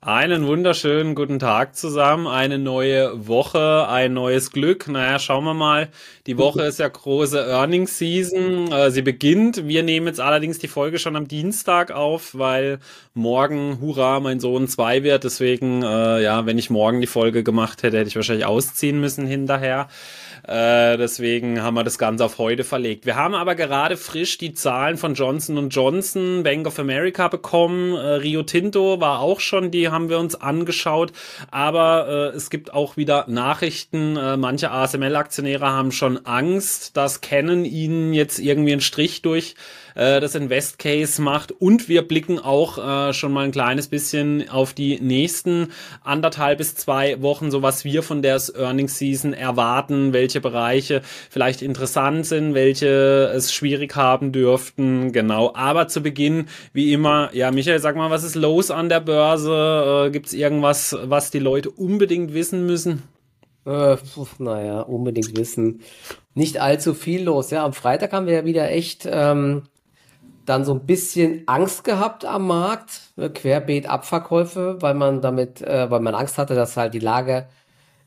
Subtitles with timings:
[0.00, 4.86] Einen wunderschönen guten Tag zusammen, eine neue Woche, ein neues Glück.
[4.86, 5.88] Naja, schauen wir mal.
[6.26, 8.70] Die Woche ist ja große Earnings Season.
[8.70, 9.66] Äh, sie beginnt.
[9.66, 12.80] Wir nehmen jetzt allerdings die Folge schon am Dienstag auf, weil
[13.14, 15.24] morgen, hurra, mein Sohn zwei wird.
[15.24, 19.26] Deswegen, äh, ja, wenn ich morgen die Folge gemacht hätte, hätte ich wahrscheinlich ausziehen müssen
[19.26, 19.88] hinterher.
[20.46, 23.06] Äh, deswegen haben wir das Ganze auf heute verlegt.
[23.06, 27.94] Wir haben aber gerade frisch die Zahlen von Johnson Johnson, Bank of America bekommen.
[27.94, 31.12] Äh, Rio Tinto war auch schon, die haben wir uns angeschaut.
[31.50, 34.18] Aber äh, es gibt auch wieder Nachrichten.
[34.18, 39.54] Äh, manche ASML-Aktionäre haben schon Angst, dass Canon ihnen jetzt irgendwie einen Strich durch
[39.94, 44.48] äh, das Invest Case macht und wir blicken auch äh, schon mal ein kleines bisschen
[44.48, 45.68] auf die nächsten
[46.02, 51.62] anderthalb bis zwei Wochen, so was wir von der Earnings Season erwarten, welche Bereiche vielleicht
[51.62, 55.52] interessant sind, welche es schwierig haben dürften, genau.
[55.54, 60.06] Aber zu Beginn, wie immer, ja, Michael, sag mal, was ist los an der Börse?
[60.06, 63.02] Äh, Gibt es irgendwas, was die Leute unbedingt wissen müssen?
[63.66, 63.96] Äh,
[64.38, 65.80] naja, unbedingt wissen.
[66.34, 67.50] Nicht allzu viel los.
[67.50, 69.62] Ja, am Freitag haben wir ja wieder echt ähm,
[70.44, 75.90] dann so ein bisschen Angst gehabt am Markt, äh, querbeet Abverkäufe, weil man damit, äh,
[75.90, 77.48] weil man Angst hatte, dass halt die Lage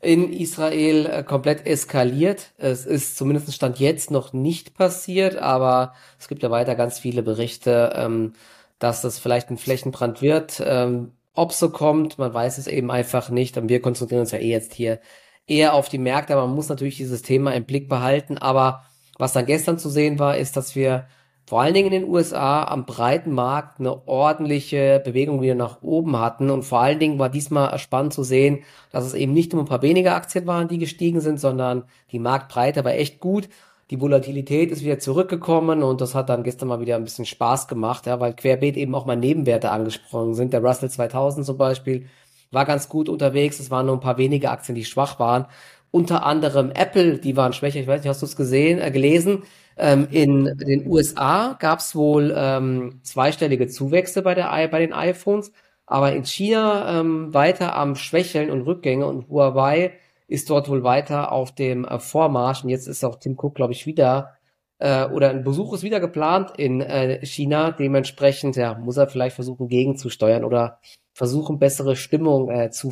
[0.00, 2.52] in Israel äh, komplett eskaliert.
[2.56, 7.22] Es ist zumindest Stand jetzt noch nicht passiert, aber es gibt ja weiter ganz viele
[7.22, 8.34] Berichte, ähm,
[8.78, 10.62] dass das vielleicht ein Flächenbrand wird.
[10.64, 13.56] Ähm, Ob so kommt, man weiß es eben einfach nicht.
[13.58, 15.00] Und wir konzentrieren uns ja eh jetzt hier
[15.46, 18.38] eher auf die Märkte, man muss natürlich dieses Thema im Blick behalten.
[18.38, 18.84] Aber
[19.18, 21.08] was dann gestern zu sehen war, ist, dass wir
[21.48, 26.18] vor allen Dingen in den USA am breiten Markt eine ordentliche Bewegung wieder nach oben
[26.18, 26.50] hatten.
[26.50, 29.68] Und vor allen Dingen war diesmal spannend zu sehen, dass es eben nicht nur ein
[29.68, 33.48] paar weniger Aktien waren, die gestiegen sind, sondern die Marktbreite war echt gut.
[33.90, 37.66] Die Volatilität ist wieder zurückgekommen und das hat dann gestern mal wieder ein bisschen Spaß
[37.66, 40.52] gemacht, ja, weil querbeet eben auch mal Nebenwerte angesprochen sind.
[40.52, 42.06] Der Russell 2000 zum Beispiel
[42.50, 43.58] war ganz gut unterwegs.
[43.58, 45.46] Es waren nur ein paar wenige Aktien, die schwach waren.
[45.90, 47.80] Unter anderem Apple, die waren schwächer.
[47.80, 49.44] Ich weiß nicht, hast du es gesehen, äh, gelesen?
[49.78, 55.52] Ähm, in den USA gab es wohl ähm, zweistellige Zuwächse bei, der, bei den iPhones,
[55.86, 59.92] aber in China ähm, weiter am Schwächeln und Rückgänge und Huawei
[60.26, 62.64] ist dort wohl weiter auf dem äh, Vormarsch.
[62.64, 64.36] Und jetzt ist auch Tim Cook, glaube ich, wieder
[64.78, 67.72] äh, oder ein Besuch ist wieder geplant in äh, China.
[67.72, 70.80] Dementsprechend ja, muss er vielleicht versuchen, gegenzusteuern oder
[71.14, 72.90] versuchen, bessere Stimmung äh, zu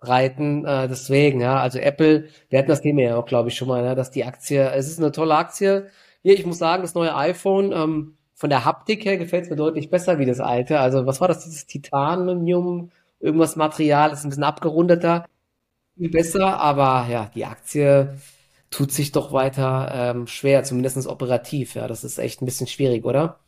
[0.00, 0.64] verbreiten.
[0.64, 3.84] Äh, deswegen, ja, also Apple, wir hatten das Thema ja auch, glaube ich, schon mal,
[3.84, 5.90] ja, dass die Aktie, es ist eine tolle Aktie,
[6.22, 9.56] hier, ich muss sagen, das neue iPhone, ähm, von der Haptik her gefällt es mir
[9.56, 10.80] deutlich besser wie das alte.
[10.80, 12.90] Also, was war das, dieses Titanium,
[13.20, 15.26] irgendwas Material, ist ein bisschen abgerundeter,
[15.96, 18.16] viel besser, aber ja, die Aktie
[18.70, 21.74] tut sich doch weiter ähm, schwer, zumindest operativ.
[21.74, 23.40] Ja, das ist echt ein bisschen schwierig, oder?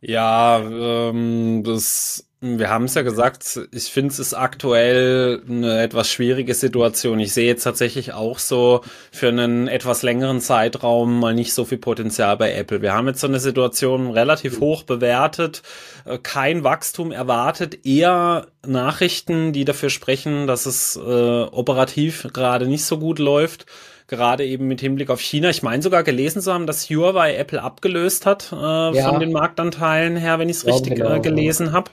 [0.00, 6.10] Ja, ähm, das wir haben es ja gesagt, ich finde es ist aktuell eine etwas
[6.10, 7.20] schwierige Situation.
[7.20, 8.80] Ich sehe jetzt tatsächlich auch so
[9.12, 12.80] für einen etwas längeren Zeitraum mal nicht so viel Potenzial bei Apple.
[12.80, 15.60] Wir haben jetzt so eine Situation relativ hoch bewertet,
[16.06, 22.86] äh, kein Wachstum erwartet, eher Nachrichten, die dafür sprechen, dass es äh, operativ gerade nicht
[22.86, 23.66] so gut läuft
[24.08, 25.50] gerade eben mit Hinblick auf China.
[25.50, 29.08] Ich meine sogar gelesen zu haben, dass Huawei Apple abgelöst hat äh, ja.
[29.08, 31.72] von den Marktanteilen her, wenn ich es richtig genau, äh, gelesen ja.
[31.74, 31.92] habe.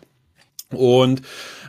[0.73, 1.21] Und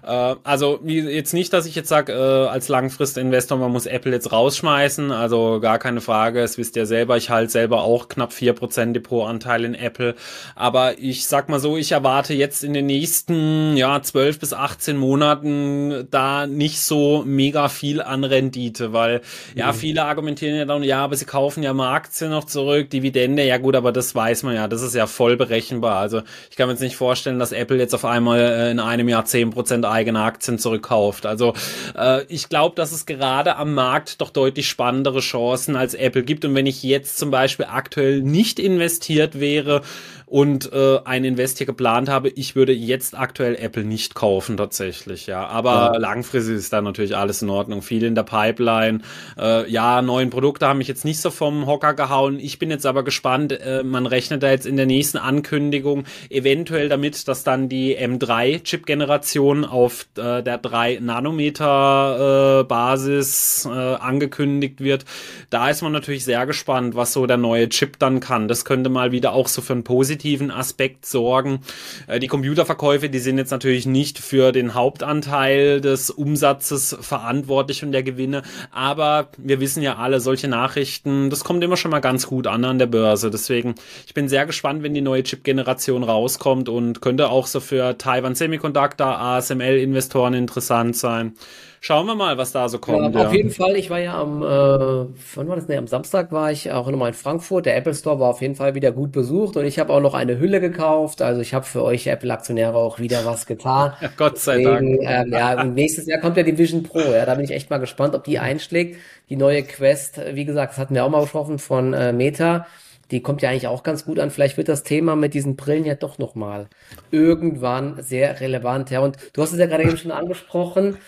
[0.06, 4.32] äh, also jetzt nicht, dass ich jetzt sage, äh, als Langfristinvestor, man muss Apple jetzt
[4.32, 8.52] rausschmeißen, also gar keine Frage, es wisst ihr selber, ich halte selber auch knapp vier
[8.52, 10.14] Prozent Depotanteil in Apple,
[10.54, 14.96] aber ich sag mal so, ich erwarte jetzt in den nächsten ja, 12 bis 18
[14.96, 19.20] Monaten da nicht so mega viel an Rendite, weil
[19.54, 19.76] ja, mhm.
[19.76, 23.58] viele argumentieren ja dann, ja, aber sie kaufen ja mal Aktien noch zurück, Dividende, ja
[23.58, 26.74] gut, aber das weiß man ja, das ist ja voll berechenbar, also ich kann mir
[26.74, 30.20] jetzt nicht vorstellen, dass Apple jetzt auf einmal äh, in einem Jahr 10 Prozent eigene
[30.20, 31.26] Aktien zurückkauft.
[31.26, 31.54] Also
[31.96, 36.44] äh, ich glaube, dass es gerade am Markt doch deutlich spannendere Chancen als Apple gibt.
[36.44, 39.82] Und wenn ich jetzt zum Beispiel aktuell nicht investiert wäre,
[40.30, 45.26] und äh, ein Invest hier geplant habe, ich würde jetzt aktuell Apple nicht kaufen tatsächlich,
[45.26, 45.46] ja.
[45.46, 45.96] Aber ja.
[45.96, 47.80] langfristig ist da natürlich alles in Ordnung.
[47.80, 49.00] Viel in der Pipeline.
[49.38, 52.38] Äh, ja, neuen Produkte haben mich jetzt nicht so vom Hocker gehauen.
[52.40, 53.52] Ich bin jetzt aber gespannt.
[53.52, 59.64] Äh, man rechnet da jetzt in der nächsten Ankündigung eventuell damit, dass dann die M3-Chip-Generation
[59.64, 65.06] auf äh, der 3 Nanometer äh, Basis äh, angekündigt wird.
[65.48, 68.46] Da ist man natürlich sehr gespannt, was so der neue Chip dann kann.
[68.46, 71.60] Das könnte mal wieder auch so für ein positives positiven Aspekt sorgen.
[72.06, 77.92] Äh, die Computerverkäufe, die sind jetzt natürlich nicht für den Hauptanteil des Umsatzes verantwortlich und
[77.92, 78.42] der Gewinne,
[78.72, 82.64] aber wir wissen ja alle, solche Nachrichten, das kommt immer schon mal ganz gut an
[82.64, 83.30] an der Börse.
[83.30, 83.76] Deswegen,
[84.06, 88.34] ich bin sehr gespannt, wenn die neue Chip-Generation rauskommt und könnte auch so für Taiwan
[88.34, 91.34] Semiconductor, ASML-Investoren interessant sein.
[91.80, 93.14] Schauen wir mal, was da so kommt.
[93.14, 95.68] Ja, auf jeden Fall, ich war ja am, äh, wann war das?
[95.68, 97.66] Nee, am Samstag war ich auch nochmal in Frankfurt.
[97.66, 100.14] Der Apple Store war auf jeden Fall wieder gut besucht und ich habe auch noch
[100.14, 101.22] eine Hülle gekauft.
[101.22, 103.92] Also ich habe für euch Apple-Aktionäre auch wieder was getan.
[104.00, 105.26] Ja, Gott sei Deswegen, Dank.
[105.26, 107.00] Ähm, ja, nächstes Jahr kommt ja die Vision Pro.
[107.00, 108.96] Ja, da bin ich echt mal gespannt, ob die einschlägt.
[109.28, 112.66] Die neue Quest, wie gesagt, das hatten wir auch mal besprochen von äh, Meta
[113.10, 114.30] die kommt ja eigentlich auch ganz gut an.
[114.30, 116.68] Vielleicht wird das Thema mit diesen Brillen ja doch nochmal
[117.10, 118.90] irgendwann sehr relevant.
[118.90, 120.98] Ja, und du hast es ja gerade eben schon angesprochen.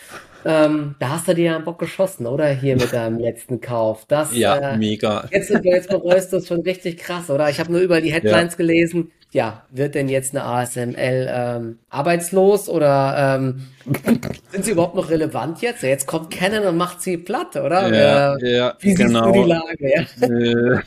[0.44, 2.48] Ähm, da hast du dir ja einen Bock geschossen, oder?
[2.48, 4.04] Hier mit deinem letzten Kauf.
[4.08, 5.28] Das, ja, äh, mega.
[5.30, 7.50] Jetzt, jetzt bereust du es schon richtig krass, oder?
[7.50, 8.56] Ich habe nur über die Headlines ja.
[8.56, 9.10] gelesen.
[9.32, 13.66] Ja, wird denn jetzt eine ASML ähm, arbeitslos oder ähm,
[14.50, 15.84] sind sie überhaupt noch relevant jetzt?
[15.84, 17.94] Jetzt kommt Canon und macht sie platt, oder?
[17.94, 19.24] Ja, äh, ja, wie genau.
[19.24, 20.74] siehst du die Lage?
[20.74, 20.82] Ja?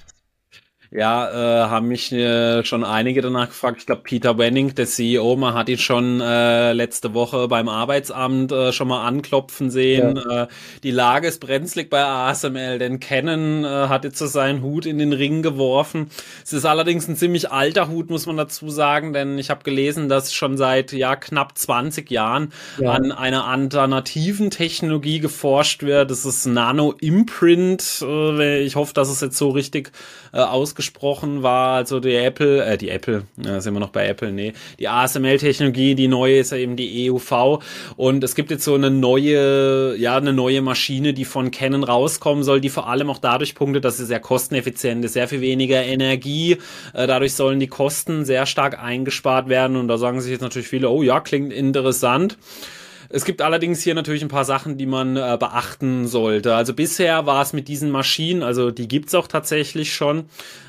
[0.96, 3.78] Ja, äh, haben mich äh, schon einige danach gefragt.
[3.80, 8.52] Ich glaube, Peter Wenning, der CEO, man hat ihn schon äh, letzte Woche beim Arbeitsamt
[8.52, 10.18] äh, schon mal anklopfen sehen.
[10.18, 10.44] Ja.
[10.44, 10.48] Äh,
[10.84, 15.00] die Lage ist brenzlig bei ASML, denn Canon äh, hat jetzt so seinen Hut in
[15.00, 16.12] den Ring geworfen.
[16.44, 20.10] Es ist allerdings ein ziemlich alter Hut, muss man dazu sagen, denn ich habe gelesen,
[20.10, 22.92] dass schon seit ja knapp 20 Jahren ja.
[22.92, 26.12] an einer alternativen Technologie geforscht wird.
[26.12, 28.06] Das ist Nano Imprint.
[28.08, 29.92] Äh, ich hoffe, dass es jetzt so richtig
[30.34, 30.83] äh, ausgesprochen
[31.44, 34.88] war, also die Apple, äh, die Apple, äh, sind wir noch bei Apple, nee, die
[34.88, 37.62] ASML-Technologie, die neue ist ja eben die EUV
[37.96, 42.44] und es gibt jetzt so eine neue, ja, eine neue Maschine, die von Canon rauskommen
[42.44, 45.84] soll, die vor allem auch dadurch punktet, dass sie sehr kosteneffizient ist, sehr viel weniger
[45.84, 46.58] Energie,
[46.94, 49.78] äh, dadurch sollen die Kosten sehr stark eingespart werden.
[49.78, 52.38] Und da sagen sich jetzt natürlich viele, oh ja, klingt interessant.
[53.16, 56.56] Es gibt allerdings hier natürlich ein paar Sachen, die man äh, beachten sollte.
[56.56, 60.26] Also bisher war es mit diesen Maschinen, also die gibt's auch tatsächlich schon,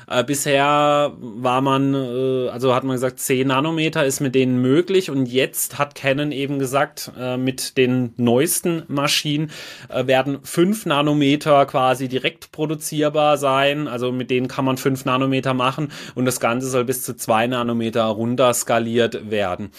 [0.07, 5.09] äh, bisher war man, äh, also hat man gesagt, 10 Nanometer ist mit denen möglich
[5.09, 9.49] und jetzt hat Canon eben gesagt, äh, mit den neuesten Maschinen
[9.89, 13.87] äh, werden 5 Nanometer quasi direkt produzierbar sein.
[13.87, 17.47] Also mit denen kann man 5 Nanometer machen und das Ganze soll bis zu 2
[17.47, 19.71] Nanometer runter skaliert werden.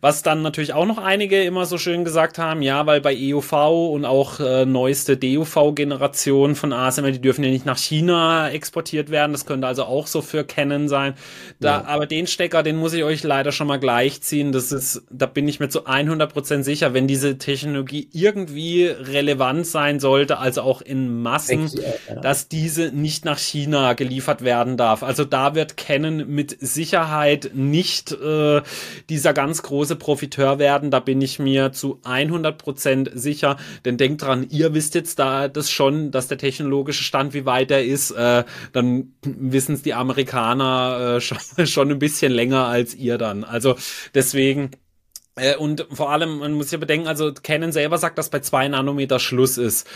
[0.00, 3.52] Was dann natürlich auch noch einige immer so schön gesagt haben, ja, weil bei EUV
[3.92, 9.32] und auch äh, neueste DUV-Generation von ASML, die dürfen ja nicht nach China exportiert werden.
[9.32, 11.14] Das könnte also auch so für Canon sein.
[11.60, 11.84] Da, ja.
[11.86, 14.52] aber den Stecker, den muss ich euch leider schon mal gleich ziehen.
[14.52, 20.00] Das ist, da bin ich mir zu 100% sicher, wenn diese Technologie irgendwie relevant sein
[20.00, 21.70] sollte, also auch in Massen,
[22.08, 22.16] ja.
[22.20, 25.02] dass diese nicht nach China geliefert werden darf.
[25.02, 28.62] Also da wird Canon mit Sicherheit nicht äh,
[29.08, 30.90] dieser ganz große Profiteur werden.
[30.90, 33.56] Da bin ich mir zu 100% sicher.
[33.84, 37.70] Denn denkt dran, ihr wisst jetzt da das schon, dass der technologische Stand, wie weit
[37.70, 42.94] er ist, äh, dann wissen es die Amerikaner äh, schon, schon ein bisschen länger als
[42.94, 43.44] ihr dann.
[43.44, 43.76] Also
[44.14, 44.70] deswegen.
[45.34, 48.68] Äh, und vor allem, man muss ja bedenken, also Canon selber sagt, dass bei zwei
[48.68, 49.88] Nanometer Schluss ist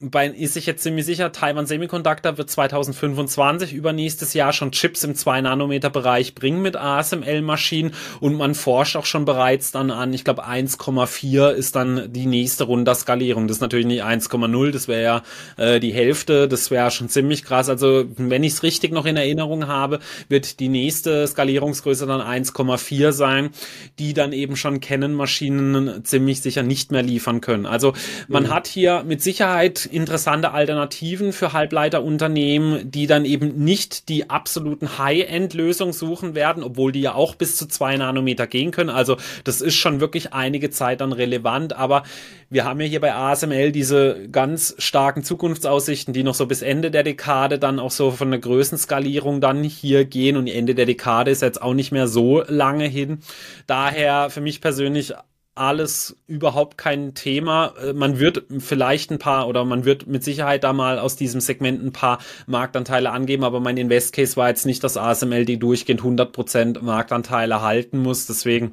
[0.00, 5.14] bei, ist sich jetzt ziemlich sicher, Taiwan Semiconductor wird 2025 übernächstes Jahr schon Chips im
[5.14, 11.50] 2-Nanometer-Bereich bringen mit ASML-Maschinen und man forscht auch schon bereits dann an, ich glaube 1,4
[11.50, 13.48] ist dann die nächste Runde Skalierung.
[13.48, 15.22] Das ist natürlich nicht 1,0, das wäre ja
[15.56, 17.68] äh, die Hälfte, das wäre schon ziemlich krass.
[17.68, 19.98] Also wenn ich es richtig noch in Erinnerung habe,
[20.28, 23.50] wird die nächste Skalierungsgröße dann 1,4 sein,
[23.98, 27.66] die dann eben schon Canon-Maschinen ziemlich sicher nicht mehr liefern können.
[27.66, 27.94] Also
[28.28, 28.50] man mhm.
[28.50, 35.92] hat hier mit Sicherheit interessante Alternativen für Halbleiterunternehmen, die dann eben nicht die absoluten High-End-Lösungen
[35.92, 38.90] suchen werden, obwohl die ja auch bis zu zwei Nanometer gehen können.
[38.90, 41.74] Also das ist schon wirklich einige Zeit dann relevant.
[41.74, 42.04] Aber
[42.50, 46.90] wir haben ja hier bei ASML diese ganz starken Zukunftsaussichten, die noch so bis Ende
[46.90, 50.36] der Dekade dann auch so von der Größenskalierung dann hier gehen.
[50.36, 53.18] Und Ende der Dekade ist jetzt auch nicht mehr so lange hin.
[53.66, 55.14] Daher für mich persönlich
[55.58, 57.74] alles überhaupt kein Thema.
[57.82, 61.40] Äh, man wird vielleicht ein paar oder man wird mit Sicherheit da mal aus diesem
[61.40, 65.58] Segment ein paar Marktanteile angeben, aber mein Invest Case war jetzt nicht, dass ASML die
[65.58, 68.26] durchgehend 100% Marktanteile halten muss.
[68.26, 68.72] Deswegen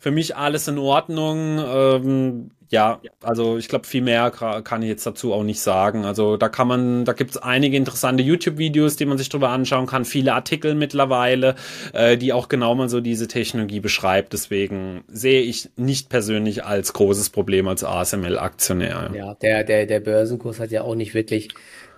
[0.00, 1.58] für mich alles in Ordnung.
[1.58, 6.04] Ähm, ja, also ich glaube, viel mehr kann ich jetzt dazu auch nicht sagen.
[6.04, 10.04] Also da kann man, da gibt's einige interessante YouTube-Videos, die man sich drüber anschauen kann,
[10.04, 11.56] viele Artikel mittlerweile,
[11.92, 14.32] äh, die auch genau mal so diese Technologie beschreibt.
[14.32, 19.10] Deswegen sehe ich nicht persönlich als großes Problem als ASML-Aktionär.
[19.14, 21.48] Ja, der, der, der Börsenkurs hat ja auch nicht wirklich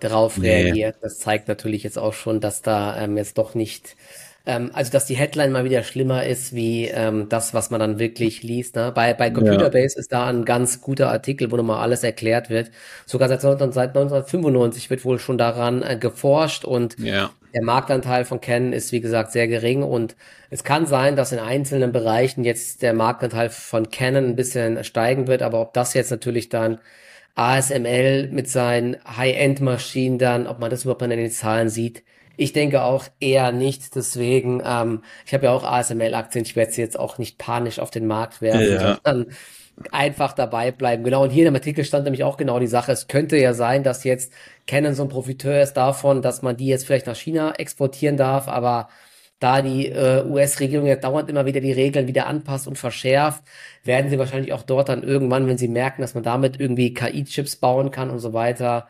[0.01, 0.49] darauf nee.
[0.51, 0.97] reagiert.
[1.03, 3.95] Das zeigt natürlich jetzt auch schon, dass da ähm, jetzt doch nicht
[4.45, 7.99] ähm, also dass die Headline mal wieder schlimmer ist wie ähm, das, was man dann
[7.99, 8.75] wirklich liest.
[8.75, 8.91] Ne?
[8.95, 10.01] Bei, bei Computerbase ja.
[10.01, 12.71] ist da ein ganz guter Artikel, wo nochmal alles erklärt wird.
[13.07, 17.31] Sogar seit, seit 1995 wird wohl schon daran äh, geforscht und ja.
[17.55, 20.17] der Marktanteil von Canon ist, wie gesagt, sehr gering und
[20.51, 25.29] es kann sein, dass in einzelnen Bereichen jetzt der Marktanteil von Canon ein bisschen steigen
[25.29, 26.79] wird, aber ob das jetzt natürlich dann
[27.35, 32.03] ASML mit seinen High-End-Maschinen dann, ob man das überhaupt in den Zahlen sieht,
[32.37, 33.95] ich denke auch eher nicht.
[33.95, 36.45] Deswegen, ähm, ich habe ja auch ASML-Aktien.
[36.45, 38.99] Ich werde sie jetzt auch nicht panisch auf den Markt werfen, ja.
[39.05, 39.35] sondern
[39.91, 41.05] einfach dabei bleiben.
[41.05, 41.23] Genau.
[41.23, 42.93] Und hier im Artikel stand nämlich auch genau die Sache.
[42.93, 44.33] Es könnte ja sein, dass jetzt
[44.67, 48.49] Canon so ein Profiteur ist davon, dass man die jetzt vielleicht nach China exportieren darf,
[48.49, 48.89] aber
[49.43, 53.43] da die äh, US-Regierung ja dauernd immer wieder die Regeln wieder anpasst und verschärft,
[53.83, 57.57] werden sie wahrscheinlich auch dort dann irgendwann, wenn sie merken, dass man damit irgendwie KI-Chips
[57.57, 58.87] bauen kann und so weiter,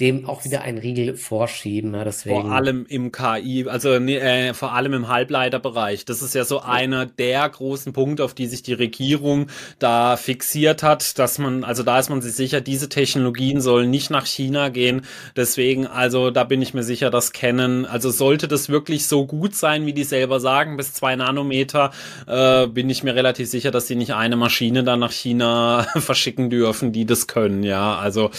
[0.00, 1.92] dem auch wieder einen Riegel vorschieben.
[1.92, 2.42] Ja, deswegen.
[2.42, 6.04] Vor allem im KI, also äh, vor allem im Halbleiterbereich.
[6.04, 9.48] Das ist ja so einer der großen Punkte, auf die sich die Regierung
[9.80, 14.10] da fixiert hat, dass man, also da ist man sich sicher, diese Technologien sollen nicht
[14.10, 15.02] nach China gehen.
[15.34, 19.56] Deswegen, also da bin ich mir sicher, dass Canon, also sollte das wirklich so gut
[19.56, 21.90] sein, wie die selber sagen, bis zwei Nanometer,
[22.28, 26.50] äh, bin ich mir relativ sicher, dass sie nicht eine Maschine dann nach China verschicken
[26.50, 27.64] dürfen, die das können.
[27.64, 28.30] Ja, also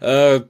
[0.00, 0.40] äh,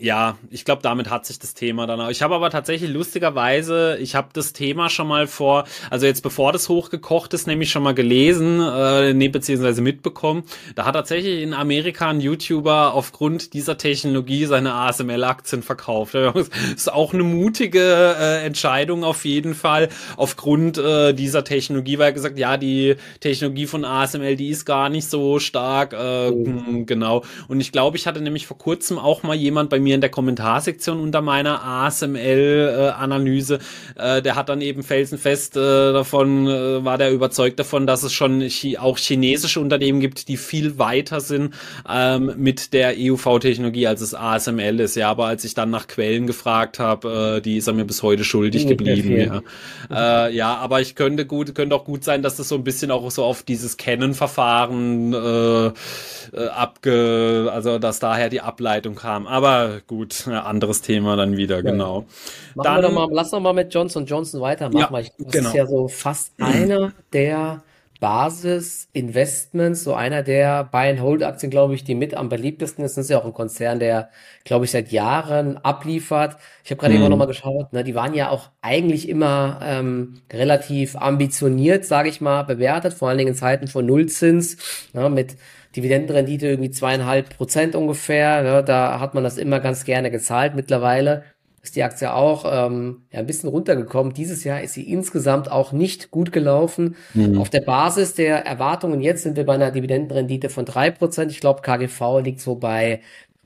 [0.00, 2.08] ja, ich glaube, damit hat sich das Thema dann auch.
[2.08, 6.52] Ich habe aber tatsächlich lustigerweise, ich habe das Thema schon mal vor, also jetzt bevor
[6.52, 10.44] das hochgekocht ist, nämlich schon mal gelesen, äh, nee, beziehungsweise mitbekommen.
[10.74, 16.14] Da hat tatsächlich in Amerika ein YouTuber aufgrund dieser Technologie seine ASML-Aktien verkauft.
[16.14, 22.06] Das ist auch eine mutige äh, Entscheidung auf jeden Fall aufgrund äh, dieser Technologie, weil
[22.06, 26.86] er gesagt, ja, die Technologie von ASML, die ist gar nicht so stark, äh, mhm.
[26.86, 27.22] genau.
[27.48, 30.00] Und ich glaube, ich hatte nämlich vor kurzem auch mal jemand bei mir mir in
[30.00, 33.58] der Kommentarsektion unter meiner ASML-Analyse,
[33.96, 38.02] äh, äh, der hat dann eben felsenfest äh, davon, äh, war der überzeugt davon, dass
[38.02, 41.54] es schon chi auch chinesische Unternehmen gibt, die viel weiter sind
[41.88, 44.94] ähm, mit der EUV-Technologie, als es ASML ist.
[44.94, 48.02] Ja, aber als ich dann nach Quellen gefragt habe, äh, die ist er mir bis
[48.02, 49.42] heute schuldig geblieben.
[49.90, 50.26] Ja.
[50.26, 52.90] Äh, ja, aber ich könnte gut, könnte auch gut sein, dass das so ein bisschen
[52.90, 55.66] auch so auf dieses Canon-Verfahren äh,
[56.32, 59.26] äh, abge, also dass daher die Ableitung kam.
[59.26, 61.62] Aber gut, anderes Thema dann wieder, ja.
[61.62, 62.06] genau.
[62.54, 65.12] Machen dann, wir doch mal, lass doch mal mit Johnson Johnson weitermachen, ja, weil ich,
[65.18, 65.48] das genau.
[65.48, 67.62] ist ja so fast einer der
[68.00, 72.96] Basis-Investments, so einer der Buy-and-Hold-Aktien, glaube ich, die mit am beliebtesten ist.
[72.96, 74.08] Das ist ja auch ein Konzern, der,
[74.44, 76.36] glaube ich, seit Jahren abliefert.
[76.64, 77.00] Ich habe gerade mhm.
[77.00, 82.08] immer noch mal geschaut, ne, die waren ja auch eigentlich immer ähm, relativ ambitioniert, sage
[82.08, 84.56] ich mal, bewertet, vor allen Dingen in Zeiten von Nullzins,
[84.94, 85.36] ja, mit
[85.76, 88.42] Dividendenrendite irgendwie zweieinhalb Prozent ungefähr.
[88.42, 90.54] Ja, da hat man das immer ganz gerne gezahlt.
[90.54, 91.22] Mittlerweile
[91.62, 94.14] ist die Aktie auch ähm, ja, ein bisschen runtergekommen.
[94.14, 96.96] Dieses Jahr ist sie insgesamt auch nicht gut gelaufen.
[97.12, 97.38] Mhm.
[97.38, 101.30] Auf der Basis der Erwartungen jetzt sind wir bei einer Dividendenrendite von drei Prozent.
[101.30, 103.00] Ich glaube, KGV liegt so bei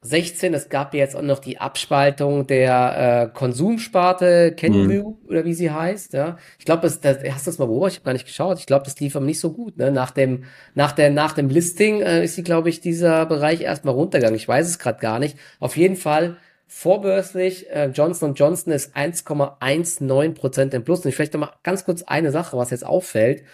[0.05, 5.29] 16, es gab jetzt auch noch die Abspaltung der äh, Konsumsparte Kenview mhm.
[5.29, 6.13] oder wie sie heißt.
[6.13, 7.95] Ja, ich glaube, das, das hast du das mal beobachtet?
[7.95, 8.59] Ich habe gar nicht geschaut.
[8.59, 9.79] Ich glaube, das lief aber nicht so gut.
[9.79, 9.91] Ne?
[9.91, 10.45] Nach dem
[10.75, 14.37] nach der nach dem Listing äh, ist sie, glaube ich, dieser Bereich erstmal runtergegangen.
[14.37, 15.39] Ich weiß es gerade gar nicht.
[15.59, 21.01] Auf jeden Fall vorbörslich äh, Johnson Johnson ist 1,19 Prozent im Plus.
[21.01, 23.45] Und ich vielleicht noch mal ganz kurz eine Sache, was jetzt auffällt.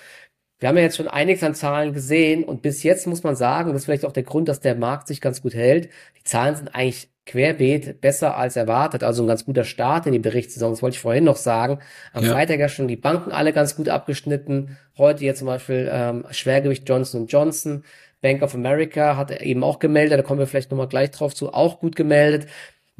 [0.59, 3.71] Wir haben ja jetzt schon einiges an Zahlen gesehen und bis jetzt muss man sagen,
[3.73, 5.89] das ist vielleicht auch der Grund, dass der Markt sich ganz gut hält.
[6.19, 10.19] Die Zahlen sind eigentlich querbeet besser als erwartet, also ein ganz guter Start in die
[10.19, 10.73] Berichtssaison.
[10.73, 11.79] Das wollte ich vorhin noch sagen.
[12.13, 12.33] Am ja.
[12.33, 14.77] Freitag ja schon die Banken alle ganz gut abgeschnitten.
[14.99, 17.85] Heute jetzt zum Beispiel ähm, Schwergewicht Johnson Johnson.
[18.21, 21.55] Bank of America hat eben auch gemeldet, da kommen wir vielleicht nochmal gleich drauf zu,
[21.55, 22.49] auch gut gemeldet.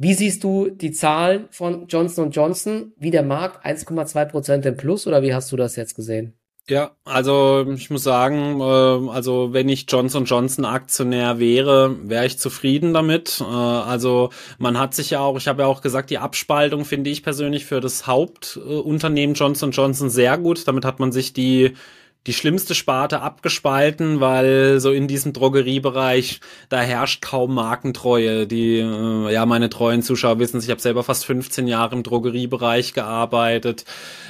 [0.03, 2.91] Wie siehst du die Zahlen von Johnson Johnson?
[2.97, 3.63] Wie der Markt?
[3.63, 6.33] 1,2 Prozent im Plus oder wie hast du das jetzt gesehen?
[6.67, 8.63] Ja, also ich muss sagen, äh,
[9.11, 13.41] also wenn ich Johnson Johnson Aktionär wäre, wäre ich zufrieden damit.
[13.41, 17.11] Äh, also man hat sich ja auch, ich habe ja auch gesagt, die Abspaltung finde
[17.11, 20.67] ich persönlich für das Hauptunternehmen Johnson Johnson sehr gut.
[20.67, 21.73] Damit hat man sich die
[22.27, 28.45] die schlimmste Sparte abgespalten, weil so in diesem Drogeriebereich, da herrscht kaum Markentreue.
[28.45, 32.93] Die, äh, ja, meine treuen Zuschauer wissen ich habe selber fast 15 Jahre im Drogeriebereich
[32.93, 33.85] gearbeitet.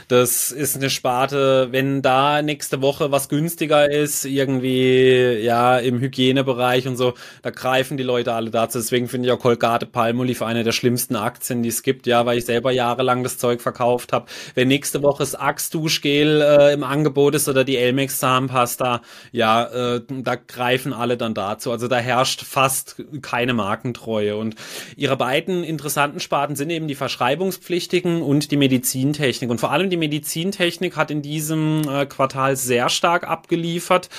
[0.07, 6.87] Das ist eine Sparte, wenn da nächste Woche was günstiger ist, irgendwie, ja, im Hygienebereich
[6.87, 8.77] und so, da greifen die Leute alle dazu.
[8.77, 12.37] Deswegen finde ich auch Colgate Palmolive eine der schlimmsten Aktien, die es gibt, ja, weil
[12.37, 14.27] ich selber jahrelang das Zeug verkauft habe.
[14.55, 20.01] Wenn nächste Woche das Axe-Duschgel äh, im Angebot ist oder die Elmex Zahnpasta, ja, äh,
[20.07, 21.71] da greifen alle dann dazu.
[21.71, 24.37] Also da herrscht fast keine Markentreue.
[24.37, 24.55] Und
[24.95, 29.49] ihre beiden interessanten Sparten sind eben die Verschreibungspflichtigen und die Medizintechnik.
[29.49, 34.09] Und vor allem die Medizintechnik hat in diesem äh, Quartal sehr stark abgeliefert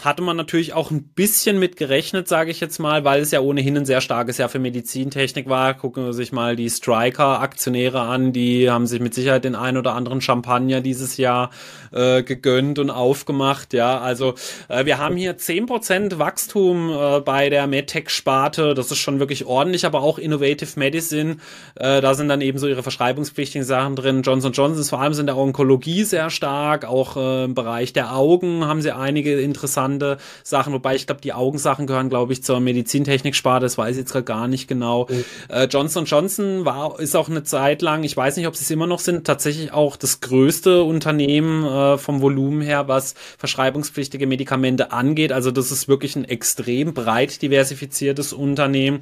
[0.00, 3.40] hatte man natürlich auch ein bisschen mit gerechnet, sage ich jetzt mal, weil es ja
[3.40, 5.72] ohnehin ein sehr starkes Jahr für Medizintechnik war.
[5.72, 9.94] Gucken wir sich mal die Striker-Aktionäre an, die haben sich mit Sicherheit den ein oder
[9.94, 11.50] anderen Champagner dieses Jahr
[11.92, 13.72] äh, gegönnt und aufgemacht.
[13.72, 14.34] Ja, also
[14.68, 18.74] äh, wir haben hier zehn Prozent Wachstum äh, bei der MedTech-Sparte.
[18.74, 21.38] Das ist schon wirklich ordentlich, aber auch Innovative Medicine.
[21.76, 24.20] Äh, da sind dann eben so ihre verschreibungspflichtigen Sachen drin.
[24.22, 26.84] Johnson Johnson ist vor allem in der Onkologie sehr stark.
[26.84, 31.32] Auch äh, im Bereich der Augen haben sie einige interessante Sachen, wobei ich glaube, die
[31.32, 33.64] Augensachen gehören, glaube ich, zur Medizintechnik-Sparte.
[33.64, 35.06] Das weiß ich jetzt gerade gar nicht genau.
[35.08, 35.24] Mhm.
[35.48, 38.70] Äh, Johnson Johnson war, ist auch eine Zeit lang, ich weiß nicht, ob sie es
[38.70, 44.90] immer noch sind, tatsächlich auch das größte Unternehmen äh, vom Volumen her, was verschreibungspflichtige Medikamente
[44.90, 45.32] angeht.
[45.32, 49.00] Also das ist wirklich ein extrem breit diversifiziertes Unternehmen.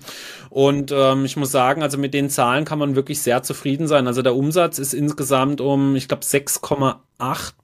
[0.51, 4.07] Und ähm, ich muss sagen, also mit den Zahlen kann man wirklich sehr zufrieden sein.
[4.07, 6.97] Also der Umsatz ist insgesamt um, ich glaube, 6,8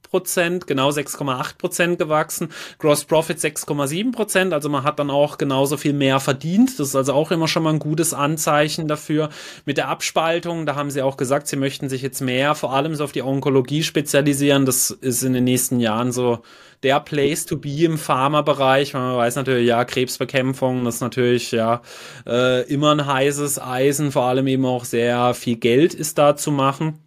[0.09, 2.49] Prozent, genau 6,8 Prozent gewachsen.
[2.79, 6.79] Gross Profit 6,7 Prozent, also man hat dann auch genauso viel mehr verdient.
[6.79, 9.29] Das ist also auch immer schon mal ein gutes Anzeichen dafür.
[9.65, 12.95] Mit der Abspaltung, da haben sie auch gesagt, sie möchten sich jetzt mehr vor allem
[12.95, 14.65] so auf die Onkologie spezialisieren.
[14.65, 16.39] Das ist in den nächsten Jahren so
[16.81, 18.93] der Place to be im Pharma-Bereich.
[18.93, 21.81] Man weiß natürlich, ja, Krebsbekämpfung, das ist natürlich ja
[22.25, 26.51] äh, immer ein heißes Eisen, vor allem eben auch sehr viel Geld ist da zu
[26.51, 26.99] machen.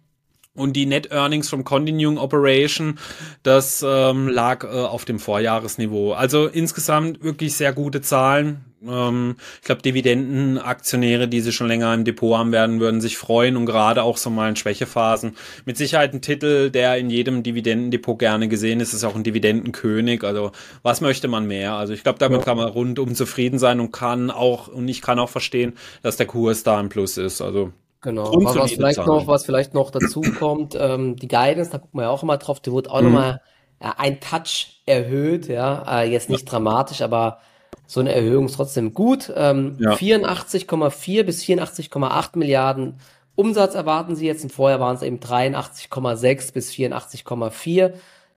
[0.55, 2.99] Und die Net Earnings from Continuing Operation,
[3.41, 6.13] das ähm, lag äh, auf dem Vorjahresniveau.
[6.13, 8.63] Also insgesamt wirklich sehr gute Zahlen.
[8.87, 13.57] Ähm, ich glaube, Dividendenaktionäre, die sie schon länger im Depot haben werden, würden sich freuen
[13.57, 15.35] und gerade auch so mal in Schwächephasen.
[15.65, 20.23] Mit Sicherheit ein Titel, der in jedem Dividendendepot gerne gesehen ist, ist auch ein Dividendenkönig.
[20.23, 20.51] Also
[20.83, 21.73] was möchte man mehr?
[21.73, 22.45] Also ich glaube, damit ja.
[22.45, 26.27] kann man rundum zufrieden sein und kann auch, und ich kann auch verstehen, dass der
[26.27, 27.41] Kurs da ein Plus ist.
[27.41, 29.07] Also Genau, aber was vielleicht Zahlen.
[29.07, 32.37] noch, was vielleicht noch dazu kommt, ähm, die Guidance, da gucken wir ja auch immer
[32.37, 33.07] drauf, die wird auch mhm.
[33.07, 33.41] nochmal
[33.79, 36.49] äh, ein Touch erhöht, ja, äh, jetzt nicht ja.
[36.51, 37.39] dramatisch, aber
[37.87, 39.31] so eine Erhöhung ist trotzdem gut.
[39.35, 39.93] Ähm, ja.
[39.93, 42.99] 84,4 bis 84,8 Milliarden
[43.35, 47.93] Umsatz erwarten sie jetzt, und vorher waren es eben 83,6 bis 84,4.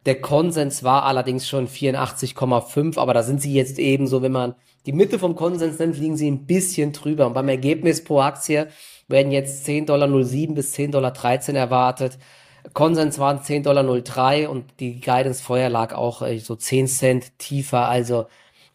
[0.07, 4.55] Der Konsens war allerdings schon 84,5, aber da sind sie jetzt eben so, wenn man
[4.87, 7.27] die Mitte vom Konsens nimmt, liegen sie ein bisschen drüber.
[7.27, 8.69] Und beim Ergebnis pro Aktie
[9.09, 11.15] werden jetzt 10,07 Dollar bis 10,13 Dollar
[11.55, 12.19] erwartet.
[12.73, 17.89] Konsens waren 10,03 Dollar und die Guidance vorher lag auch äh, so 10 Cent tiefer.
[17.89, 18.27] Also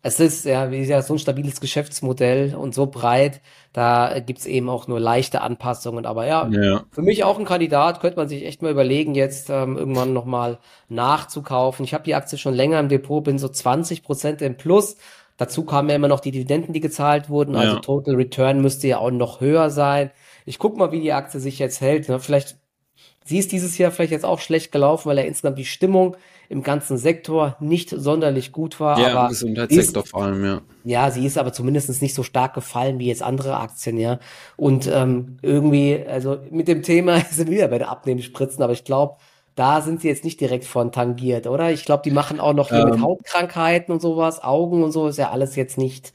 [0.03, 3.39] es ist ja, wie gesagt, so ein stabiles Geschäftsmodell und so breit,
[3.71, 6.07] da gibt's eben auch nur leichte Anpassungen.
[6.07, 9.51] Aber ja, ja, für mich auch ein Kandidat, könnte man sich echt mal überlegen, jetzt
[9.51, 10.57] ähm, irgendwann nochmal
[10.89, 11.85] nachzukaufen.
[11.85, 14.97] Ich habe die Aktie schon länger im Depot, bin so 20 Prozent im Plus.
[15.37, 17.55] Dazu kamen ja immer noch die Dividenden, die gezahlt wurden.
[17.55, 17.79] Also ja.
[17.81, 20.11] Total Return müsste ja auch noch höher sein.
[20.45, 22.09] Ich guck mal, wie die Aktie sich jetzt hält.
[22.09, 22.19] Ne?
[22.19, 22.57] Vielleicht,
[23.25, 26.15] sie ist dieses Jahr vielleicht jetzt auch schlecht gelaufen, weil ja insgesamt die Stimmung
[26.49, 28.99] im ganzen Sektor nicht sonderlich gut war.
[28.99, 30.61] Ja, aber im Gesundheitssektor vor allem, ja.
[30.83, 34.19] Ja, sie ist aber zumindest nicht so stark gefallen wie jetzt andere Aktien, ja.
[34.57, 38.83] Und ähm, irgendwie, also mit dem Thema sind wir wieder bei der Abnehmenspritzen, aber ich
[38.83, 39.15] glaube,
[39.55, 41.71] da sind sie jetzt nicht direkt von tangiert, oder?
[41.71, 45.07] Ich glaube, die machen auch noch hier ähm, mit Hautkrankheiten und sowas, Augen und so,
[45.07, 46.11] ist ja alles jetzt nicht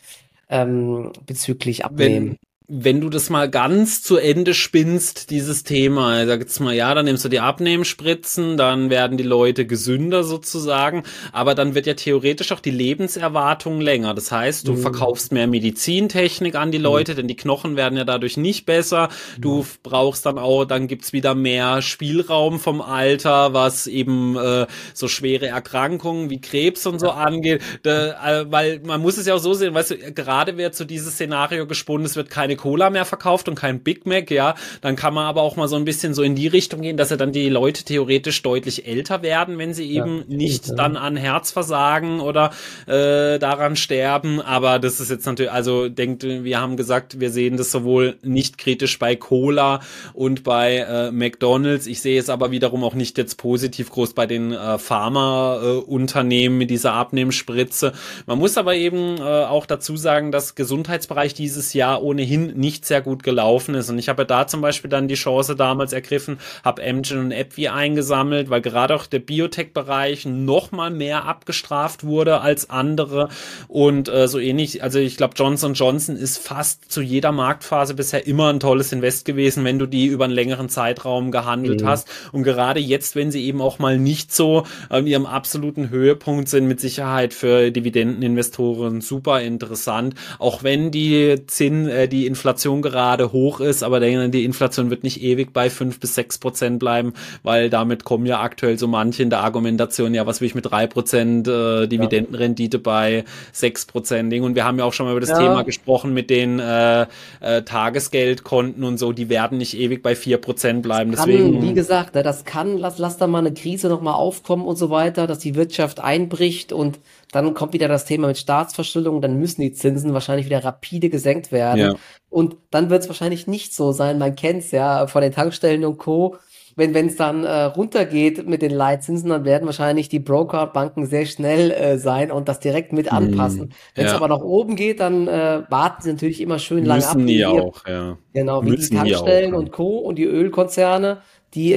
[0.50, 2.36] ähm, bezüglich Abnehmen
[2.68, 7.04] wenn du das mal ganz zu Ende spinnst, dieses Thema, sag jetzt mal, ja, dann
[7.04, 12.50] nimmst du die Abnehmenspritzen, dann werden die Leute gesünder sozusagen, aber dann wird ja theoretisch
[12.50, 14.14] auch die Lebenserwartung länger.
[14.14, 14.78] Das heißt, du mhm.
[14.78, 16.84] verkaufst mehr Medizintechnik an die mhm.
[16.84, 17.16] Leute, mhm.
[17.18, 19.10] denn die Knochen werden ja dadurch nicht besser.
[19.38, 19.66] Du mhm.
[19.84, 25.46] brauchst dann auch, dann gibt's wieder mehr Spielraum vom Alter, was eben äh, so schwere
[25.46, 27.62] Erkrankungen wie Krebs und so angeht.
[27.84, 30.82] Da, äh, weil man muss es ja auch so sehen, weißt du, gerade wird zu
[30.82, 34.54] so dieses Szenario gesponnen, es wird keine Cola mehr verkauft und kein Big Mac, ja,
[34.80, 37.10] dann kann man aber auch mal so ein bisschen so in die Richtung gehen, dass
[37.10, 40.74] ja dann die Leute theoretisch deutlich älter werden, wenn sie eben ja, nicht ja.
[40.74, 42.50] dann an Herzversagen oder
[42.86, 44.40] äh, daran sterben.
[44.40, 48.58] Aber das ist jetzt natürlich, also denkt, wir haben gesagt, wir sehen das sowohl nicht
[48.58, 49.80] kritisch bei Cola
[50.14, 51.86] und bei äh, McDonalds.
[51.86, 56.58] Ich sehe es aber wiederum auch nicht jetzt positiv groß bei den äh, Pharmaunternehmen äh,
[56.58, 57.92] mit dieser Abnehmspritze.
[58.26, 62.84] Man muss aber eben äh, auch dazu sagen, dass Gesundheitsbereich dieses Jahr ohnehin Beginn nicht
[62.84, 63.90] sehr gut gelaufen ist.
[63.90, 67.68] Und ich habe da zum Beispiel dann die Chance damals ergriffen, habe Amgen und AbbVie
[67.68, 73.28] eingesammelt, weil gerade auch der Biotech-Bereich noch mal mehr abgestraft wurde als andere
[73.68, 74.82] und äh, so ähnlich.
[74.82, 79.24] Also ich glaube, Johnson Johnson ist fast zu jeder Marktphase bisher immer ein tolles Invest
[79.24, 81.86] gewesen, wenn du die über einen längeren Zeitraum gehandelt mhm.
[81.86, 82.08] hast.
[82.32, 86.66] Und gerade jetzt, wenn sie eben auch mal nicht so an ihrem absoluten Höhepunkt sind,
[86.66, 90.14] mit Sicherheit für Dividendeninvestoren super interessant.
[90.38, 95.22] Auch wenn die Zinn, äh, die Inflation gerade hoch ist, aber die Inflation wird nicht
[95.22, 99.30] ewig bei fünf bis sechs Prozent bleiben, weil damit kommen ja aktuell so manche in
[99.30, 104.54] der Argumentation, ja, was will ich mit drei Prozent äh, Dividendenrendite bei sechs Prozent Und
[104.54, 105.38] wir haben ja auch schon mal über das ja.
[105.38, 107.06] Thema gesprochen mit den äh,
[107.40, 111.12] äh, Tagesgeldkonten und so, die werden nicht ewig bei vier Prozent bleiben.
[111.12, 114.66] Kann, Deswegen, wie gesagt, ne, das kann, lass, lass da mal eine Krise nochmal aufkommen
[114.66, 116.98] und so weiter, dass die Wirtschaft einbricht und
[117.36, 121.52] dann kommt wieder das Thema mit Staatsverschuldung, dann müssen die Zinsen wahrscheinlich wieder rapide gesenkt
[121.52, 121.80] werden.
[121.80, 121.94] Ja.
[122.30, 125.84] Und dann wird es wahrscheinlich nicht so sein, man kennt es ja von den Tankstellen
[125.84, 126.36] und Co.,
[126.78, 131.70] wenn es dann äh, runtergeht mit den Leitzinsen, dann werden wahrscheinlich die Broker-Banken sehr schnell
[131.70, 133.16] äh, sein und das direkt mit mhm.
[133.16, 133.72] anpassen.
[133.94, 134.16] Wenn es ja.
[134.18, 137.16] aber nach oben geht, dann äh, warten sie natürlich immer schön lange ab.
[137.18, 138.18] Die auch, ja.
[138.34, 139.96] Genau, wie Müssen die Tankstellen auch, und Co.
[140.00, 141.22] und die Ölkonzerne
[141.54, 141.74] die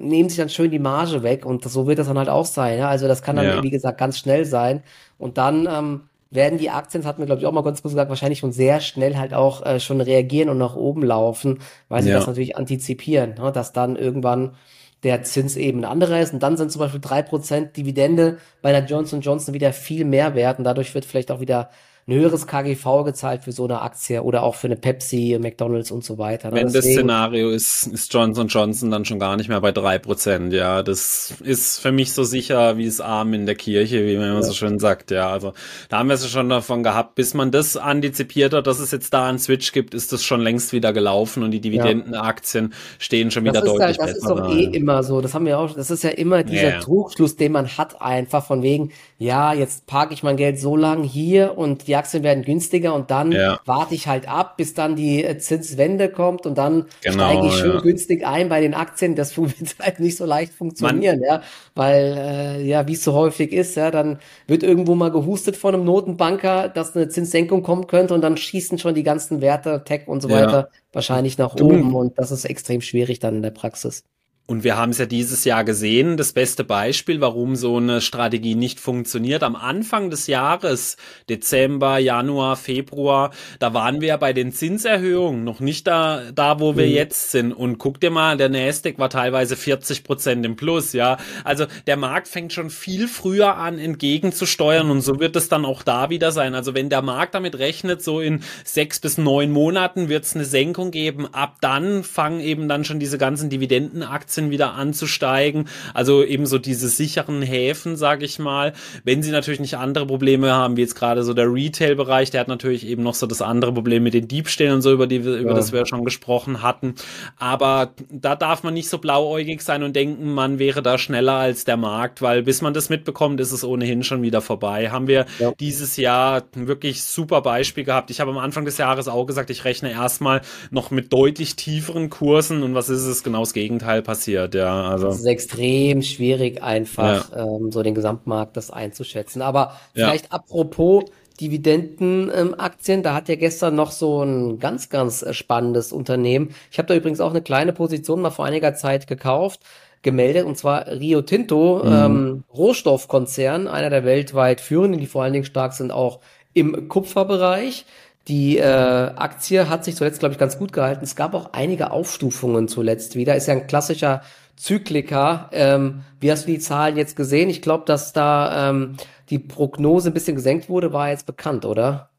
[0.00, 2.78] nehmen sich dann schön die Marge weg und so wird das dann halt auch sein.
[2.78, 2.88] Ja?
[2.88, 3.62] Also das kann dann, ja.
[3.62, 4.82] wie gesagt, ganz schnell sein.
[5.18, 7.92] Und dann ähm, werden die Aktien, das hatten wir, glaube ich, auch mal ganz kurz
[7.92, 12.02] gesagt, wahrscheinlich schon sehr schnell halt auch äh, schon reagieren und nach oben laufen, weil
[12.02, 12.16] sie ja.
[12.16, 13.52] das natürlich antizipieren, ne?
[13.52, 14.56] dass dann irgendwann
[15.02, 16.32] der Zins eben ein anderer ist.
[16.32, 20.34] Und dann sind zum Beispiel drei Prozent Dividende bei der Johnson Johnson wieder viel mehr
[20.34, 21.70] wert und dadurch wird vielleicht auch wieder
[22.08, 26.04] ein höheres KGV gezahlt für so eine Aktie oder auch für eine Pepsi, McDonalds und
[26.04, 26.48] so weiter.
[26.48, 26.56] Ne?
[26.56, 29.98] Wenn Deswegen, das Szenario ist, ist Johnson Johnson dann schon gar nicht mehr bei drei
[29.98, 30.52] Prozent.
[30.52, 34.30] Ja, das ist für mich so sicher wie es Arm in der Kirche, wie man
[34.30, 34.42] immer ja.
[34.42, 35.12] so schön sagt.
[35.12, 35.52] Ja, also
[35.90, 39.14] da haben wir es schon davon gehabt, bis man das antizipiert hat, dass es jetzt
[39.14, 43.44] da einen Switch gibt, ist das schon längst wieder gelaufen und die Dividendenaktien stehen schon
[43.44, 44.34] wieder das deutlich halt, das besser.
[44.34, 45.20] Das ist doch eh immer so.
[45.20, 45.72] Das haben wir auch.
[45.72, 46.80] Das ist ja immer dieser yeah.
[46.80, 51.04] Trugschluss, den man hat einfach von wegen, ja, jetzt parke ich mein Geld so lang
[51.04, 53.60] hier und die Aktien werden günstiger und dann ja.
[53.66, 57.52] warte ich halt ab, bis dann die äh, Zinswende kommt und dann genau, steige ich
[57.52, 57.80] schön ja.
[57.80, 59.14] günstig ein bei den Aktien.
[59.14, 61.42] Das wird halt nicht so leicht funktionieren, Man, ja,
[61.74, 65.74] weil äh, ja, wie es so häufig ist, ja, dann wird irgendwo mal gehustet von
[65.74, 70.08] einem Notenbanker, dass eine Zinssenkung kommen könnte und dann schießen schon die ganzen Werte, Tech
[70.08, 70.36] und so ja.
[70.36, 74.04] weiter wahrscheinlich nach oben und das ist extrem schwierig dann in der Praxis.
[74.44, 78.56] Und wir haben es ja dieses Jahr gesehen, das beste Beispiel, warum so eine Strategie
[78.56, 79.44] nicht funktioniert.
[79.44, 80.96] Am Anfang des Jahres,
[81.28, 86.76] Dezember, Januar, Februar, da waren wir ja bei den Zinserhöhungen noch nicht da, da wo
[86.76, 86.92] wir mhm.
[86.92, 87.52] jetzt sind.
[87.52, 91.18] Und guck dir mal, der Nasdaq war teilweise 40 Prozent im Plus, ja.
[91.44, 95.84] Also der Markt fängt schon viel früher an, entgegenzusteuern und so wird es dann auch
[95.84, 96.56] da wieder sein.
[96.56, 100.44] Also wenn der Markt damit rechnet, so in sechs bis neun Monaten wird es eine
[100.44, 101.32] Senkung geben.
[101.32, 105.68] Ab dann fangen eben dann schon diese ganzen Dividendenaktien Aktien wieder anzusteigen.
[105.92, 108.72] Also eben so diese sicheren Häfen, sage ich mal.
[109.04, 112.48] Wenn sie natürlich nicht andere Probleme haben, wie jetzt gerade so der Retail-Bereich, der hat
[112.48, 115.50] natürlich eben noch so das andere Problem mit den Diebstählen und so, über die über
[115.50, 115.54] ja.
[115.54, 116.94] das wir schon gesprochen hatten.
[117.36, 121.64] Aber da darf man nicht so blauäugig sein und denken, man wäre da schneller als
[121.64, 124.90] der Markt, weil bis man das mitbekommt, ist es ohnehin schon wieder vorbei.
[124.90, 125.52] Haben wir ja.
[125.60, 128.10] dieses Jahr wirklich super Beispiel gehabt.
[128.10, 130.40] Ich habe am Anfang des Jahres auch gesagt, ich rechne erstmal
[130.70, 133.22] noch mit deutlich tieferen Kursen und was ist es?
[133.22, 134.88] Genau das Gegenteil passiert passiert, ja.
[134.88, 135.08] Also.
[135.08, 137.44] Es ist extrem schwierig, einfach ja.
[137.44, 139.42] ähm, so den Gesamtmarkt das einzuschätzen.
[139.42, 140.30] Aber vielleicht ja.
[140.30, 141.04] apropos
[141.40, 146.54] Dividendenaktien, ähm, da hat ja gestern noch so ein ganz, ganz äh, spannendes Unternehmen.
[146.70, 149.60] Ich habe da übrigens auch eine kleine Position mal vor einiger Zeit gekauft
[150.02, 151.92] gemeldet, und zwar Rio Tinto, mhm.
[151.92, 156.18] ähm, Rohstoffkonzern, einer der weltweit führenden, die vor allen Dingen stark sind auch
[156.54, 157.86] im Kupferbereich.
[158.28, 161.02] Die äh, Aktie hat sich zuletzt, glaube ich, ganz gut gehalten.
[161.02, 163.34] Es gab auch einige Aufstufungen zuletzt wieder.
[163.34, 164.22] Ist ja ein klassischer
[164.56, 165.50] Zykliker.
[165.52, 167.50] Ähm, wie hast du die Zahlen jetzt gesehen?
[167.50, 168.96] Ich glaube, dass da ähm,
[169.28, 172.11] die Prognose ein bisschen gesenkt wurde, war jetzt bekannt, oder?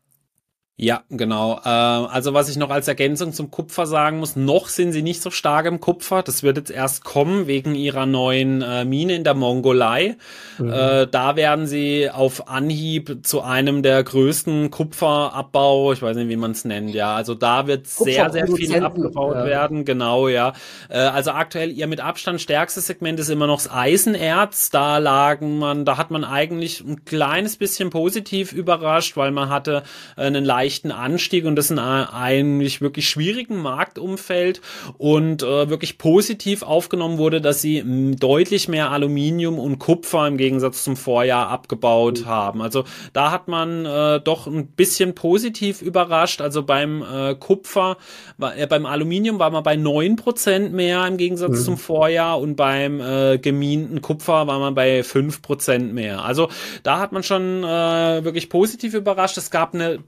[0.75, 1.59] Ja, genau.
[1.63, 5.21] Äh, also was ich noch als Ergänzung zum Kupfer sagen muss, noch sind sie nicht
[5.21, 6.23] so stark im Kupfer.
[6.23, 10.17] Das wird jetzt erst kommen wegen ihrer neuen äh, Mine in der Mongolei.
[10.57, 10.73] Mhm.
[10.73, 16.37] Äh, da werden sie auf Anhieb zu einem der größten Kupferabbau, ich weiß nicht, wie
[16.37, 17.13] man es nennt, ja.
[17.13, 19.45] Also da wird sehr, sehr viel abgebaut ja.
[19.45, 20.53] werden, genau, ja.
[20.89, 24.71] Äh, also aktuell ihr mit Abstand stärkstes Segment ist immer noch das Eisenerz.
[24.71, 29.83] Da lagen man, da hat man eigentlich ein kleines bisschen positiv überrascht, weil man hatte
[30.17, 34.61] äh, einen leichten Anstieg und das in einem eigentlich wirklich schwierigen Marktumfeld
[34.97, 37.83] und äh, wirklich positiv aufgenommen wurde, dass sie
[38.17, 42.25] deutlich mehr Aluminium und Kupfer im Gegensatz zum Vorjahr abgebaut mhm.
[42.25, 42.61] haben.
[42.61, 46.39] Also da hat man äh, doch ein bisschen positiv überrascht.
[46.39, 47.97] Also beim äh, Kupfer,
[48.39, 51.63] äh, beim Aluminium war man bei neun Prozent mehr im Gegensatz mhm.
[51.63, 56.23] zum Vorjahr und beim äh, gemienten Kupfer war man bei fünf Prozent mehr.
[56.23, 56.47] Also
[56.83, 59.37] da hat man schon äh, wirklich positiv überrascht.
[59.37, 59.99] Es gab eine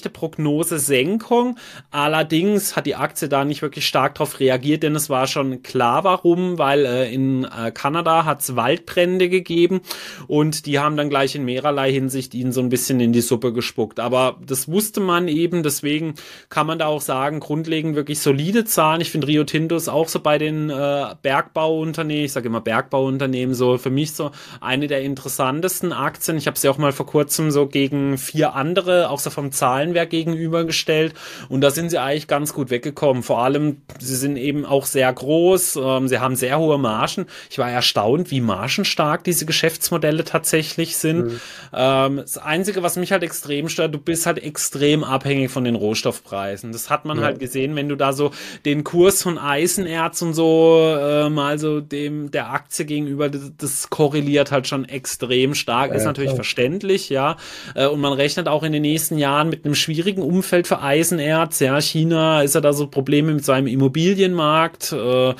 [0.00, 1.58] leichte Prognose-Senkung.
[1.90, 6.04] Allerdings hat die Aktie da nicht wirklich stark darauf reagiert, denn es war schon klar,
[6.04, 9.82] warum, weil äh, in äh, Kanada hat es Waldbrände gegeben
[10.26, 13.52] und die haben dann gleich in mehrerlei Hinsicht ihn so ein bisschen in die Suppe
[13.52, 14.00] gespuckt.
[14.00, 16.14] Aber das wusste man eben, deswegen
[16.48, 19.02] kann man da auch sagen, grundlegend wirklich solide Zahlen.
[19.02, 23.54] Ich finde Rio Tinto ist auch so bei den äh, Bergbauunternehmen, ich sage immer Bergbauunternehmen,
[23.54, 26.38] so für mich so eine der interessantesten Aktien.
[26.38, 29.50] Ich habe sie auch mal vor kurzem so gegen vier andere, auch so vom
[29.90, 31.14] Zahlenwerk gegenübergestellt
[31.48, 33.22] und da sind sie eigentlich ganz gut weggekommen.
[33.22, 37.26] Vor allem, sie sind eben auch sehr groß, ähm, sie haben sehr hohe Margen.
[37.50, 41.26] Ich war erstaunt, wie margenstark diese Geschäftsmodelle tatsächlich sind.
[41.26, 41.40] Mhm.
[41.72, 45.74] Ähm, das Einzige, was mich halt extrem stört, du bist halt extrem abhängig von den
[45.74, 46.72] Rohstoffpreisen.
[46.72, 47.24] Das hat man ja.
[47.24, 48.30] halt gesehen, wenn du da so
[48.64, 53.90] den Kurs von Eisenerz und so äh, mal so dem der Aktie gegenüber, das, das
[53.90, 55.90] korreliert halt schon extrem stark.
[55.90, 56.36] Ja, ist natürlich klar.
[56.36, 57.36] verständlich, ja.
[57.74, 61.58] Äh, und man rechnet auch in den nächsten Jahren mit einem schwierigen Umfeld für Eisenerz.
[61.60, 64.92] Ja, China ist ja da so Probleme mit seinem Immobilienmarkt.
[64.92, 65.34] Äh,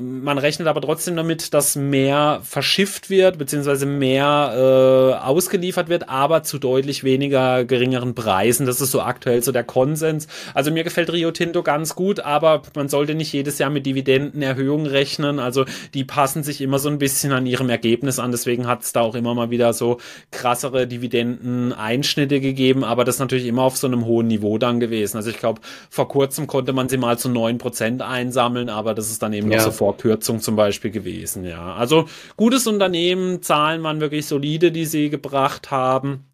[0.00, 6.42] man rechnet aber trotzdem damit, dass mehr verschifft wird, beziehungsweise mehr äh, ausgeliefert wird, aber
[6.42, 8.66] zu deutlich weniger geringeren Preisen.
[8.66, 10.26] Das ist so aktuell so der Konsens.
[10.54, 14.86] Also mir gefällt Rio Tinto ganz gut, aber man sollte nicht jedes Jahr mit Dividendenerhöhungen
[14.86, 15.38] rechnen.
[15.38, 18.32] Also die passen sich immer so ein bisschen an ihrem Ergebnis an.
[18.32, 19.98] Deswegen hat es da auch immer mal wieder so
[20.30, 25.16] krassere Dividendeneinschnitte gegeben, aber das natürlich immer auf so einem hohen Niveau dann gewesen.
[25.16, 29.10] Also ich glaube, vor kurzem konnte man sie mal zu neun Prozent einsammeln, aber das
[29.10, 29.58] ist dann eben ja.
[29.58, 31.44] noch so vor Kürzung zum Beispiel gewesen.
[31.44, 36.24] Ja, also gutes Unternehmen, Zahlen waren wirklich solide, die sie gebracht haben.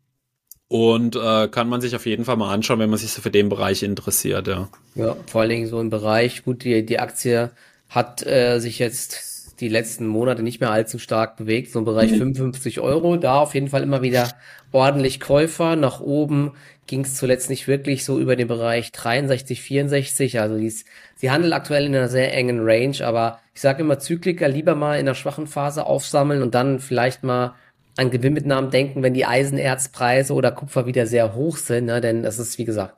[0.68, 3.30] Und äh, kann man sich auf jeden Fall mal anschauen, wenn man sich so für
[3.30, 4.68] den Bereich interessiert, ja.
[4.96, 7.50] Ja, vor allen Dingen so im Bereich, gut, die, die Aktie
[7.88, 12.12] hat äh, sich jetzt die letzten Monate nicht mehr allzu stark bewegt, so im Bereich
[12.12, 12.34] mhm.
[12.34, 13.16] 55 Euro.
[13.16, 14.30] Da auf jeden Fall immer wieder
[14.72, 15.76] ordentlich Käufer.
[15.76, 16.52] Nach oben
[16.86, 20.40] ging es zuletzt nicht wirklich so über den Bereich 63, 64.
[20.40, 23.98] Also die ist, sie handelt aktuell in einer sehr engen Range, aber ich sage immer
[23.98, 27.54] Zykliker lieber mal in der schwachen Phase aufsammeln und dann vielleicht mal
[27.96, 32.00] an Gewinnmitnahmen denken, wenn die Eisenerzpreise oder Kupfer wieder sehr hoch sind, ne?
[32.00, 32.94] denn das ist, wie gesagt,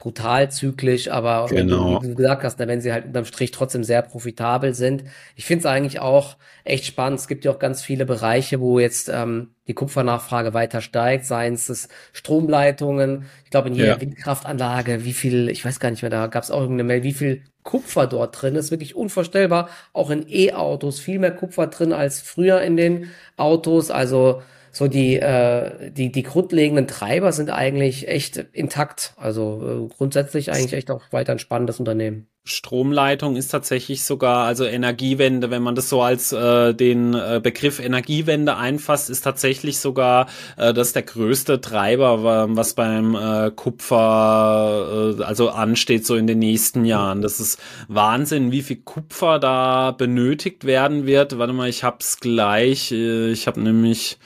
[0.00, 2.02] brutal zyklisch, aber genau.
[2.02, 5.04] wie du gesagt hast, ne, wenn sie halt unterm Strich trotzdem sehr profitabel sind.
[5.36, 7.20] Ich finde es eigentlich auch echt spannend.
[7.20, 11.52] Es gibt ja auch ganz viele Bereiche, wo jetzt ähm, die Kupfernachfrage weiter steigt, seien
[11.52, 13.26] es Stromleitungen.
[13.44, 14.00] Ich glaube, in jeder ja.
[14.00, 17.12] Windkraftanlage, wie viel, ich weiß gar nicht mehr, da gab es auch irgendeine Mail, wie
[17.12, 18.70] viel Kupfer dort drin ist.
[18.70, 19.68] Wirklich unvorstellbar.
[19.92, 23.90] Auch in E-Autos viel mehr Kupfer drin als früher in den Autos.
[23.90, 24.40] Also
[24.72, 29.14] so die, äh, die, die grundlegenden Treiber sind eigentlich echt intakt.
[29.16, 32.28] Also äh, grundsätzlich eigentlich echt auch weiter ein spannendes Unternehmen.
[32.44, 37.80] Stromleitung ist tatsächlich sogar, also Energiewende, wenn man das so als äh, den äh, Begriff
[37.80, 45.22] Energiewende einfasst, ist tatsächlich sogar äh, das der größte Treiber, was beim äh, Kupfer äh,
[45.22, 47.20] also ansteht so in den nächsten Jahren.
[47.20, 51.38] Das ist Wahnsinn, wie viel Kupfer da benötigt werden wird.
[51.38, 52.90] Warte mal, ich hab's gleich.
[52.90, 54.18] Äh, ich habe nämlich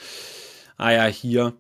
[0.77, 1.55] ah ja, hier.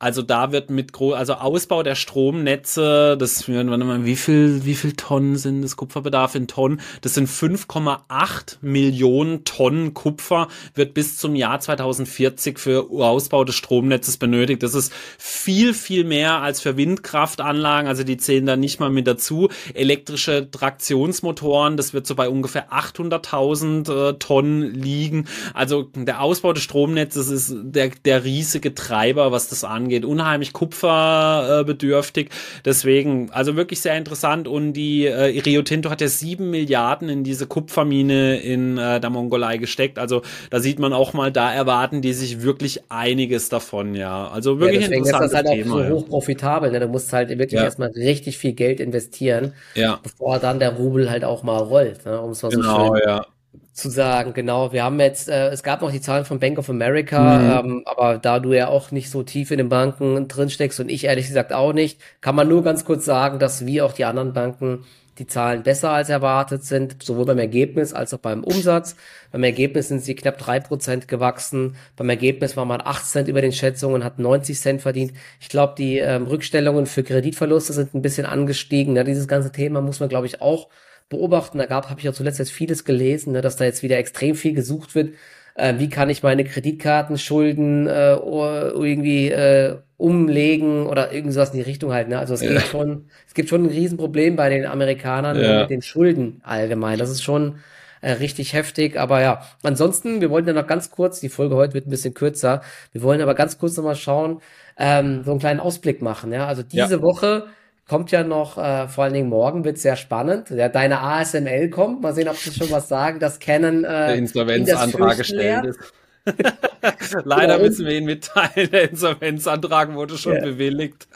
[0.00, 5.36] Also da wird mit gro also Ausbau der Stromnetze, das wie viel wie viel Tonnen
[5.36, 6.80] sind das Kupferbedarf in Tonnen?
[7.00, 14.18] Das sind 5,8 Millionen Tonnen Kupfer wird bis zum Jahr 2040 für Ausbau des Stromnetzes
[14.18, 14.62] benötigt.
[14.62, 19.08] Das ist viel viel mehr als für Windkraftanlagen, also die zählen da nicht mal mit
[19.08, 19.48] dazu.
[19.74, 25.26] Elektrische Traktionsmotoren, das wird so bei ungefähr 800.000 äh, Tonnen liegen.
[25.54, 30.04] Also der Ausbau des Stromnetzes ist der der riesige Treiber, was das angeht angeht.
[30.04, 32.28] Unheimlich kupferbedürftig.
[32.64, 34.46] Deswegen, also wirklich sehr interessant.
[34.46, 39.10] Und die äh, Rio Tinto hat ja sieben Milliarden in diese Kupfermine in äh, der
[39.10, 39.98] Mongolei gesteckt.
[39.98, 44.28] Also da sieht man auch mal, da erwarten die sich wirklich einiges davon, ja.
[44.28, 46.70] Also wirklich ja, ist das halt Thema, auch so hoch profitabel.
[46.70, 46.80] Ne?
[46.80, 47.64] Du musst halt wirklich ja.
[47.64, 50.00] erstmal richtig viel Geld investieren, ja.
[50.02, 52.20] bevor dann der Rubel halt auch mal rollt, ne?
[52.20, 53.26] um es mal genau, so schön ja
[53.72, 54.72] zu sagen, genau.
[54.72, 57.70] Wir haben jetzt, äh, es gab noch die Zahlen von Bank of America, mhm.
[57.70, 60.90] ähm, aber da du ja auch nicht so tief in den Banken drin steckst und
[60.90, 64.04] ich ehrlich gesagt auch nicht, kann man nur ganz kurz sagen, dass wie auch die
[64.04, 64.84] anderen Banken
[65.18, 68.94] die Zahlen besser als erwartet sind, sowohl beim Ergebnis als auch beim Umsatz.
[69.32, 71.76] Beim Ergebnis sind sie knapp drei Prozent gewachsen.
[71.96, 75.12] Beim Ergebnis war man acht Cent über den Schätzungen, hat 90 Cent verdient.
[75.40, 78.94] Ich glaube, die ähm, Rückstellungen für Kreditverluste sind ein bisschen angestiegen.
[78.94, 80.68] Ja, dieses ganze Thema muss man, glaube ich, auch
[81.08, 81.58] beobachten.
[81.58, 84.34] Da gab, habe ich auch zuletzt jetzt vieles gelesen, ne, dass da jetzt wieder extrem
[84.34, 85.14] viel gesucht wird.
[85.54, 91.92] Äh, wie kann ich meine Kreditkartenschulden äh, irgendwie äh, umlegen oder irgendwas in die Richtung
[91.92, 92.08] halt.
[92.08, 92.18] Ne?
[92.18, 92.52] Also es ja.
[92.52, 95.60] gibt schon, es gibt schon ein Riesenproblem bei den Amerikanern ja.
[95.60, 96.98] mit den Schulden allgemein.
[96.98, 97.56] Das ist schon
[98.00, 98.98] äh, richtig heftig.
[98.98, 102.14] Aber ja, ansonsten, wir wollten ja noch ganz kurz, die Folge heute wird ein bisschen
[102.14, 104.40] kürzer, wir wollen aber ganz kurz nochmal schauen,
[104.78, 106.32] ähm, so einen kleinen Ausblick machen.
[106.32, 107.02] Ja, also diese ja.
[107.02, 107.46] Woche
[107.88, 110.50] kommt ja noch, äh, vor allen Dingen morgen wird sehr spannend.
[110.50, 112.02] Ja, deine ASML kommt.
[112.02, 115.80] Mal sehen, ob sie schon was sagen, dass Canon äh, der Insolvenzantrag gestellt ist.
[117.24, 117.68] Leider genau.
[117.68, 120.42] müssen wir ihn mitteilen, der Insolvenzantrag wurde schon ja.
[120.42, 121.08] bewilligt.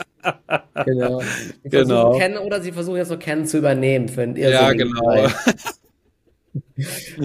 [0.87, 1.21] genau.
[1.63, 2.19] Sie genau.
[2.19, 5.27] Kennen, oder sie versuchen jetzt noch Kennen zu übernehmen für einen Ja, genau.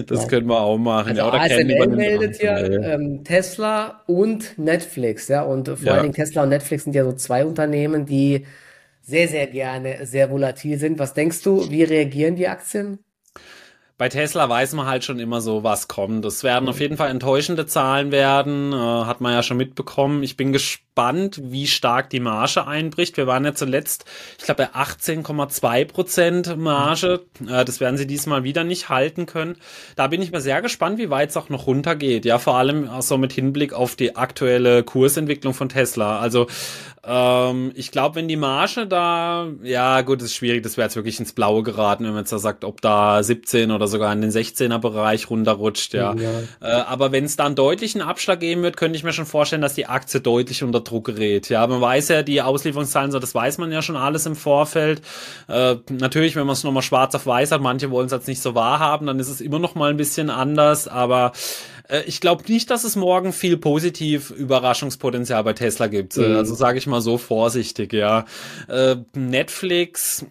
[0.06, 0.28] das ja.
[0.28, 1.10] können wir auch machen.
[1.10, 5.42] Also ja, oder ASML meldet ja ähm, Tesla und Netflix, ja.
[5.42, 5.92] Und vor ja.
[5.92, 8.44] allen Dingen Tesla und Netflix sind ja so zwei Unternehmen, die
[9.08, 10.98] sehr, sehr gerne sehr volatil sind.
[10.98, 12.98] Was denkst du, wie reagieren die Aktien?
[13.96, 16.24] Bei Tesla weiß man halt schon immer so, was kommt.
[16.26, 20.22] Es werden auf jeden Fall enttäuschende Zahlen werden, äh, hat man ja schon mitbekommen.
[20.22, 20.87] Ich bin gespannt,
[21.42, 23.16] wie stark die Marge einbricht.
[23.16, 24.04] Wir waren ja zuletzt,
[24.38, 27.22] ich glaube, bei 18,2 Prozent Marge.
[27.38, 27.48] Mhm.
[27.48, 29.56] Äh, das werden sie diesmal wieder nicht halten können.
[29.96, 32.24] Da bin ich mal sehr gespannt, wie weit es auch noch runtergeht.
[32.24, 36.18] Ja, vor allem so mit Hinblick auf die aktuelle Kursentwicklung von Tesla.
[36.18, 36.46] Also
[37.04, 41.18] ähm, ich glaube, wenn die Marge da, ja gut, ist schwierig, das wäre jetzt wirklich
[41.18, 44.30] ins Blaue geraten, wenn man jetzt da sagt, ob da 17 oder sogar in den
[44.30, 46.14] 16er Bereich runterrutscht, ja.
[46.14, 46.30] ja.
[46.60, 49.62] Äh, aber wenn es da einen deutlichen Abschlag geben wird, könnte ich mir schon vorstellen,
[49.62, 51.48] dass die Aktie deutlich unter Druck gerät.
[51.48, 55.02] Ja, man weiß ja, die Auslieferungszahlen, so das weiß man ja schon alles im Vorfeld.
[55.48, 58.42] Äh, natürlich, wenn man es nochmal schwarz auf weiß hat, manche wollen es jetzt nicht
[58.42, 61.32] so wahrhaben, dann ist es immer noch mal ein bisschen anders, aber
[61.88, 66.16] äh, ich glaube nicht, dass es morgen viel positiv Überraschungspotenzial bei Tesla gibt.
[66.16, 66.36] Äh, mhm.
[66.36, 68.24] Also sage ich mal so vorsichtig, ja.
[68.68, 70.26] Äh, Netflix,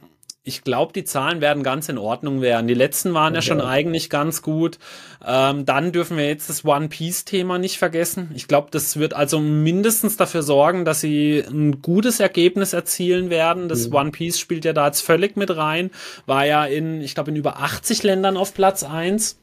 [0.47, 2.67] ich glaube, die Zahlen werden ganz in Ordnung werden.
[2.67, 4.79] Die letzten waren ja, ja schon eigentlich ganz gut.
[5.25, 8.31] Ähm, dann dürfen wir jetzt das One Piece-Thema nicht vergessen.
[8.35, 13.69] Ich glaube, das wird also mindestens dafür sorgen, dass sie ein gutes Ergebnis erzielen werden.
[13.69, 13.95] Das mhm.
[13.95, 15.91] One Piece spielt ja da jetzt völlig mit rein.
[16.25, 19.39] War ja in, ich glaube, in über 80 Ländern auf Platz eins.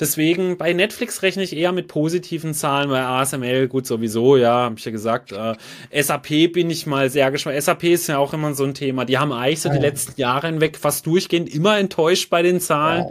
[0.00, 4.76] Deswegen bei Netflix rechne ich eher mit positiven Zahlen, bei ASML gut sowieso, ja, habe
[4.78, 5.32] ich ja gesagt.
[5.32, 5.54] Äh,
[6.02, 7.60] SAP bin ich mal sehr gespannt.
[7.62, 9.04] SAP ist ja auch immer so ein Thema.
[9.04, 13.06] Die haben eigentlich so die letzten Jahre hinweg fast durchgehend immer enttäuscht bei den Zahlen.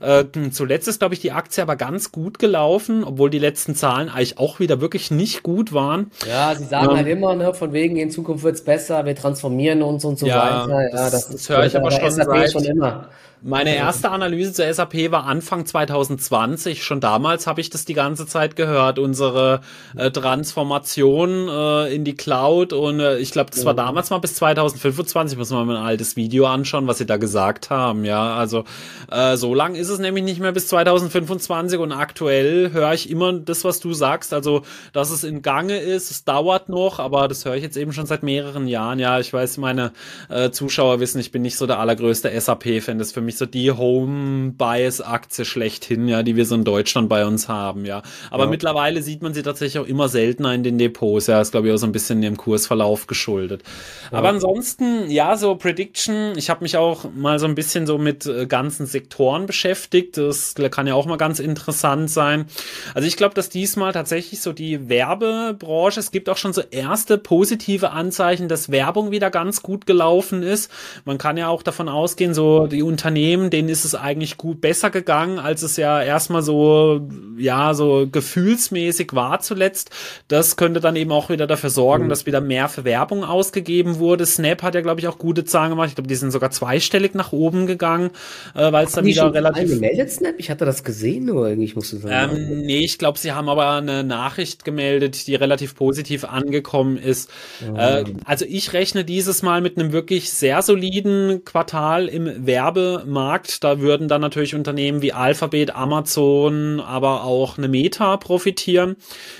[0.00, 0.20] Ja.
[0.20, 4.08] Äh, zuletzt ist, glaube ich, die Aktie aber ganz gut gelaufen, obwohl die letzten Zahlen
[4.08, 6.10] eigentlich auch wieder wirklich nicht gut waren.
[6.28, 9.82] Ja, sie sagen ähm, halt immer, ne, von wegen in Zukunft wird's besser, wir transformieren
[9.82, 10.82] uns und so ja, weiter.
[10.82, 13.08] Ja, das, das, das höre ich aber schon seit, schon immer.
[13.44, 16.84] Meine erste Analyse zur SAP war Anfang 2020.
[16.84, 19.00] Schon damals habe ich das die ganze Zeit gehört.
[19.00, 19.62] Unsere
[19.96, 22.72] äh, Transformation äh, in die Cloud.
[22.72, 25.36] Und äh, ich glaube, das war damals mal bis 2025.
[25.36, 28.04] Muss man mal ein altes Video anschauen, was sie da gesagt haben.
[28.04, 28.62] Ja, also
[29.10, 31.80] äh, so lang ist es nämlich nicht mehr bis 2025.
[31.80, 34.32] Und aktuell höre ich immer das, was du sagst.
[34.32, 36.12] Also, dass es in Gange ist.
[36.12, 39.00] Es dauert noch, aber das höre ich jetzt eben schon seit mehreren Jahren.
[39.00, 39.90] Ja, ich weiß, meine
[40.28, 42.98] äh, Zuschauer wissen, ich bin nicht so der allergrößte SAP-Fan.
[42.98, 47.26] Das ist für mich so die Home-Bias-Aktie schlechthin, ja, die wir so in Deutschland bei
[47.26, 48.02] uns haben, ja.
[48.30, 48.50] Aber ja.
[48.50, 51.40] mittlerweile sieht man sie tatsächlich auch immer seltener in den Depots, ja.
[51.40, 53.62] Ist, glaube ich, auch so ein bisschen dem Kursverlauf geschuldet.
[54.10, 54.18] Ja.
[54.18, 58.26] Aber ansonsten, ja, so Prediction, ich habe mich auch mal so ein bisschen so mit
[58.26, 60.16] äh, ganzen Sektoren beschäftigt.
[60.18, 62.46] Das kann ja auch mal ganz interessant sein.
[62.94, 67.18] Also ich glaube, dass diesmal tatsächlich so die Werbebranche, es gibt auch schon so erste
[67.18, 70.70] positive Anzeichen, dass Werbung wieder ganz gut gelaufen ist.
[71.04, 74.60] Man kann ja auch davon ausgehen, so die Unternehmen Unternehmen, denen ist es eigentlich gut
[74.60, 77.08] besser gegangen, als es ja erstmal so,
[77.38, 79.90] ja, so gefühlsmäßig war zuletzt.
[80.28, 82.08] Das könnte dann eben auch wieder dafür sorgen, mhm.
[82.08, 84.26] dass wieder mehr für Werbung ausgegeben wurde.
[84.26, 85.88] Snap hat ja, glaube ich, auch gute Zahlen gemacht.
[85.88, 88.10] Ich glaube, die sind sogar zweistellig nach oben gegangen,
[88.54, 89.70] äh, weil es dann wieder relativ.
[89.70, 90.34] gemeldet, Snap?
[90.38, 92.36] Ich hatte das gesehen, nur irgendwie, ich musste sagen.
[92.36, 97.30] Ähm, nee, ich glaube, sie haben aber eine Nachricht gemeldet, die relativ positiv angekommen ist.
[97.60, 97.76] Mhm.
[97.76, 103.62] Äh, also ich rechne dieses Mal mit einem wirklich sehr soliden Quartal im Werbe Markt.
[103.64, 108.96] Da würden dann natürlich Unternehmen wie Alphabet, Amazon, aber auch eine Meta profitieren.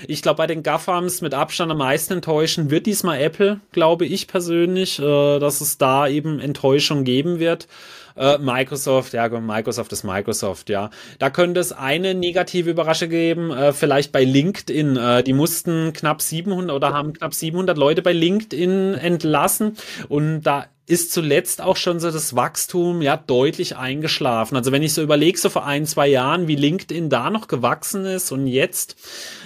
[0.07, 4.27] Ich glaube, bei den GAFAMs mit Abstand am meisten enttäuschen wird diesmal Apple, glaube ich
[4.27, 7.67] persönlich, äh, dass es da eben Enttäuschung geben wird.
[8.15, 10.89] Äh, Microsoft, ja, Microsoft ist Microsoft, ja.
[11.19, 14.97] Da könnte es eine negative Überraschung geben, äh, vielleicht bei LinkedIn.
[14.97, 19.77] Äh, die mussten knapp 700 oder haben knapp 700 Leute bei LinkedIn entlassen
[20.09, 24.57] und da ist zuletzt auch schon so das Wachstum ja deutlich eingeschlafen.
[24.57, 28.05] Also wenn ich so überlege, so vor ein, zwei Jahren, wie LinkedIn da noch gewachsen
[28.05, 28.97] ist und jetzt,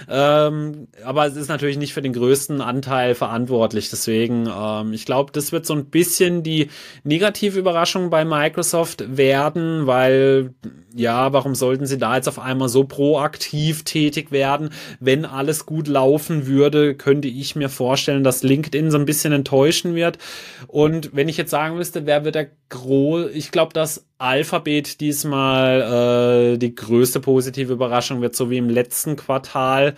[0.08, 3.88] ähm, aber es ist natürlich nicht für den größten Anteil verantwortlich.
[3.88, 6.70] Deswegen, ähm, ich glaube, das wird so ein bisschen die
[7.04, 10.54] negative Überraschung bei Microsoft werden, weil
[10.98, 14.70] ja, warum sollten sie da jetzt auf einmal so proaktiv tätig werden?
[14.98, 19.94] Wenn alles gut laufen würde, könnte ich mir vorstellen, dass LinkedIn so ein bisschen enttäuschen
[19.94, 20.18] wird.
[20.66, 26.54] Und wenn ich jetzt sagen müsste, wer wird der groß, ich glaube, dass Alphabet diesmal
[26.54, 29.94] äh, die größte positive Überraschung wird, so wie im letzten Quartal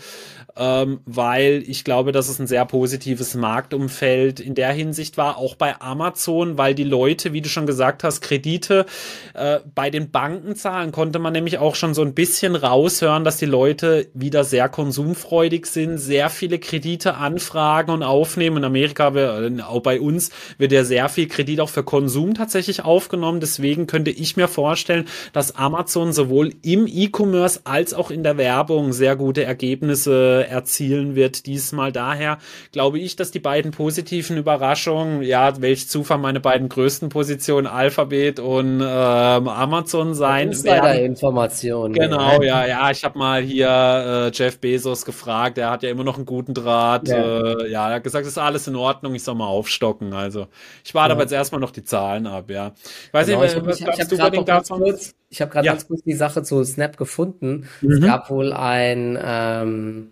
[0.56, 5.54] ähm, weil ich glaube, dass es ein sehr positives Marktumfeld in der Hinsicht war, auch
[5.54, 8.86] bei Amazon, weil die Leute, wie du schon gesagt hast, Kredite
[9.34, 13.36] äh, bei den Banken zahlen, konnte man nämlich auch schon so ein bisschen raushören, dass
[13.36, 18.58] die Leute wieder sehr konsumfreudig sind, sehr viele Kredite anfragen und aufnehmen.
[18.58, 22.84] In Amerika, äh, auch bei uns, wird ja sehr viel Kredit auch für Konsum tatsächlich
[22.84, 23.40] aufgenommen.
[23.40, 28.92] Deswegen könnte ich mir vorstellen, dass Amazon sowohl im E-Commerce als auch in der Werbung
[28.92, 31.92] sehr gute Ergebnisse erzielen wird diesmal.
[31.92, 32.38] Daher
[32.72, 38.40] glaube ich, dass die beiden positiven Überraschungen, ja, welch Zufall meine beiden größten Positionen Alphabet
[38.40, 40.69] und ähm, Amazon sein werden.
[40.78, 41.92] Information.
[41.92, 42.90] Genau, ja, ja.
[42.90, 45.58] Ich habe mal hier äh, Jeff Bezos gefragt.
[45.58, 47.08] Er hat ja immer noch einen guten Draht.
[47.08, 49.14] Ja, äh, ja er hat gesagt, es ist alles in Ordnung.
[49.14, 50.12] Ich soll mal aufstocken.
[50.12, 50.46] Also
[50.84, 51.14] ich warte ja.
[51.14, 52.50] aber jetzt erstmal noch die Zahlen ab.
[52.50, 52.72] Ja,
[53.06, 55.50] ich weiß genau, nicht, ich, was ich, ich, ich habe gerade ganz kurz, ich habe
[55.50, 55.72] gerade ja.
[55.72, 57.68] ganz kurz die Sache zu Snap gefunden.
[57.80, 57.90] Mhm.
[57.92, 60.10] Es gab wohl ein ähm,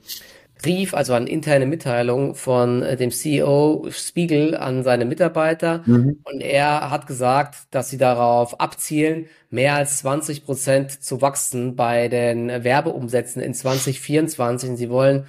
[0.62, 5.82] Brief, also eine interne Mitteilung von äh, dem CEO Spiegel an seine Mitarbeiter.
[5.86, 6.20] Mhm.
[6.24, 12.08] Und er hat gesagt, dass sie darauf abzielen, mehr als 20 Prozent zu wachsen bei
[12.08, 14.70] den Werbeumsätzen in 2024.
[14.70, 15.26] Und sie wollen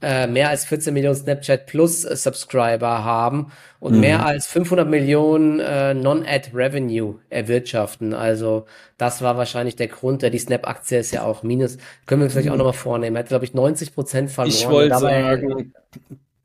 [0.00, 4.00] äh, mehr als 14 Millionen Snapchat Plus äh, Subscriber haben und mhm.
[4.00, 8.14] mehr als 500 Millionen äh, Non-Ad Revenue erwirtschaften.
[8.14, 10.22] Also das war wahrscheinlich der Grund.
[10.22, 11.78] Der die Snap-Aktie ist ja auch minus.
[12.06, 12.54] Können wir vielleicht mhm.
[12.54, 13.16] auch nochmal vornehmen.
[13.16, 14.56] Er hat, glaube ich, 90 Prozent verloren.
[14.56, 15.72] Ich wollte sagen,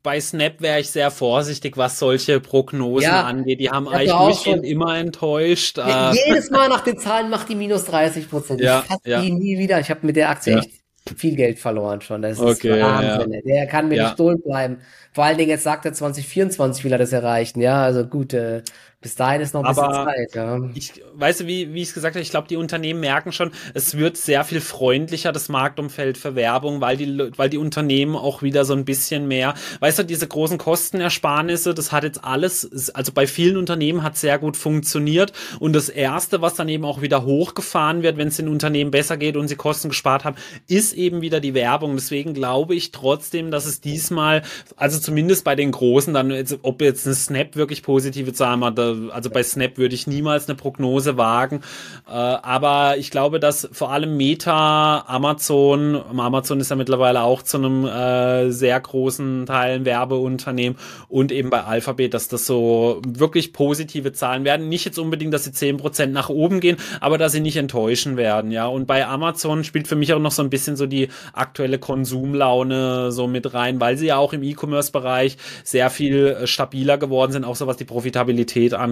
[0.04, 3.58] bei Snap wäre ich sehr vorsichtig, was solche Prognosen ja, angeht.
[3.58, 5.78] Die haben eigentlich durchgehend immer enttäuscht.
[5.78, 6.16] Ja, äh.
[6.26, 8.60] jedes Mal nach den Zahlen macht die minus 30 Prozent.
[8.60, 9.22] Ja, ich fasse ja.
[9.22, 9.80] die nie wieder.
[9.80, 10.83] Ich habe mit der Aktie echt
[11.16, 12.22] viel Geld verloren schon.
[12.22, 13.32] Das ist okay, Wahnsinn.
[13.32, 13.40] Ja.
[13.42, 14.04] Der kann mir ja.
[14.04, 14.78] nicht stohlen bleiben.
[15.12, 17.60] Vor allen Dingen jetzt sagt er 2024 will er das erreichen.
[17.60, 18.62] Ja, also gut, äh,
[19.04, 20.58] bis dahin ist noch ein bisschen Aber Zeit, ja.
[20.74, 23.50] Ich, weißt du, wie, wie ich es gesagt habe, ich glaube, die Unternehmen merken schon,
[23.74, 28.40] es wird sehr viel freundlicher, das Marktumfeld für Werbung, weil die, weil die Unternehmen auch
[28.40, 33.12] wieder so ein bisschen mehr, weißt du, diese großen Kostenersparnisse, das hat jetzt alles, also
[33.12, 35.34] bei vielen Unternehmen hat sehr gut funktioniert.
[35.60, 39.18] Und das erste, was dann eben auch wieder hochgefahren wird, wenn es den Unternehmen besser
[39.18, 40.36] geht und sie Kosten gespart haben,
[40.66, 41.94] ist eben wieder die Werbung.
[41.94, 44.44] Deswegen glaube ich trotzdem, dass es diesmal,
[44.76, 46.32] also zumindest bei den Großen, dann,
[46.62, 48.78] ob jetzt ein Snap wirklich positive Zahlen hat,
[49.12, 51.60] also bei Snap würde ich niemals eine Prognose wagen.
[52.06, 57.58] Äh, aber ich glaube, dass vor allem Meta, Amazon, Amazon ist ja mittlerweile auch zu
[57.58, 60.78] einem äh, sehr großen Teil ein Werbeunternehmen
[61.08, 64.68] und eben bei Alphabet, dass das so wirklich positive Zahlen werden.
[64.68, 68.16] Nicht jetzt unbedingt, dass sie zehn Prozent nach oben gehen, aber dass sie nicht enttäuschen
[68.16, 68.66] werden, ja.
[68.66, 73.12] Und bei Amazon spielt für mich auch noch so ein bisschen so die aktuelle Konsumlaune
[73.12, 77.56] so mit rein, weil sie ja auch im E-Commerce-Bereich sehr viel stabiler geworden sind, auch
[77.56, 78.83] so was die Profitabilität angeht.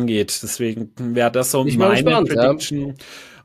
[0.42, 2.88] Deswegen wäre das so ich meine gespannt, Prediction.
[2.88, 2.94] Ja.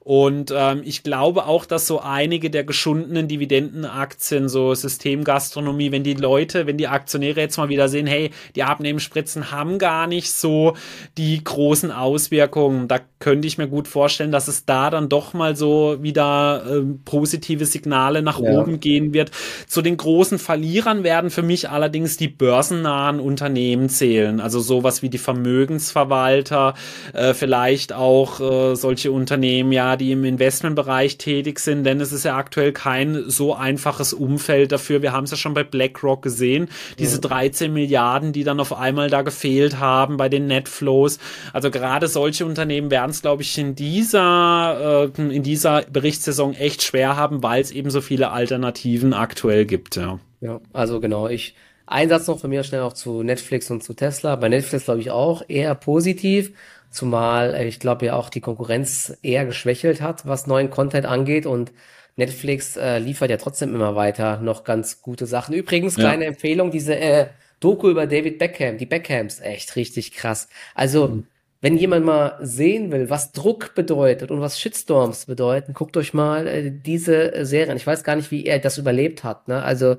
[0.08, 6.14] Und ähm, ich glaube auch, dass so einige der geschundenen Dividendenaktien, so Systemgastronomie, wenn die
[6.14, 10.78] Leute, wenn die Aktionäre jetzt mal wieder sehen, hey, die Abnehmenspritzen haben gar nicht so
[11.18, 15.58] die großen Auswirkungen, da könnte ich mir gut vorstellen, dass es da dann doch mal
[15.58, 18.52] so wieder äh, positive Signale nach ja.
[18.52, 19.32] oben gehen wird.
[19.68, 25.10] Zu den großen Verlierern werden für mich allerdings die börsennahen Unternehmen zählen, also sowas wie
[25.10, 26.76] die Vermögensverwalter,
[27.12, 32.24] äh, vielleicht auch äh, solche Unternehmen, ja, die im Investmentbereich tätig sind, denn es ist
[32.24, 35.02] ja aktuell kein so einfaches Umfeld dafür.
[35.02, 36.70] Wir haben es ja schon bei BlackRock gesehen,
[37.00, 41.20] diese 13 Milliarden, die dann auf einmal da gefehlt haben bei den Netflows.
[41.54, 46.84] Also gerade solche Unternehmen werden es, glaube ich, in dieser, äh, in dieser Berichtssaison echt
[46.84, 49.96] schwer haben, weil es eben so viele Alternativen aktuell gibt.
[49.96, 51.56] Ja, ja also genau, ich
[51.90, 54.36] ein Satz noch von mir schnell auch zu Netflix und zu Tesla.
[54.36, 56.52] Bei Netflix glaube ich auch eher positiv.
[56.90, 61.46] Zumal äh, ich glaube ja auch die Konkurrenz eher geschwächelt hat, was neuen Content angeht
[61.46, 61.72] und
[62.18, 65.54] Netflix äh, liefert ja trotzdem immer weiter noch ganz gute Sachen.
[65.54, 66.30] Übrigens, kleine ja.
[66.30, 67.28] Empfehlung, diese äh,
[67.60, 70.50] Doku über David Beckham, die Beckhams, echt richtig krass.
[70.74, 71.28] Also, mhm.
[71.62, 76.48] wenn jemand mal sehen will, was Druck bedeutet und was Shitstorms bedeuten, guckt euch mal
[76.48, 77.78] äh, diese Serien.
[77.78, 79.48] Ich weiß gar nicht, wie er das überlebt hat.
[79.48, 79.62] Ne?
[79.62, 79.98] Also,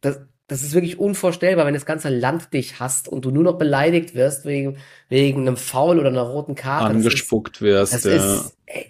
[0.00, 0.20] das,
[0.50, 4.16] das ist wirklich unvorstellbar, wenn das ganze Land dich hasst und du nur noch beleidigt
[4.16, 4.78] wirst wegen,
[5.08, 6.86] wegen einem Foul oder einer roten Karte.
[6.86, 8.16] Angespuckt wirst, das ja.
[8.16, 8.86] Ist, ey,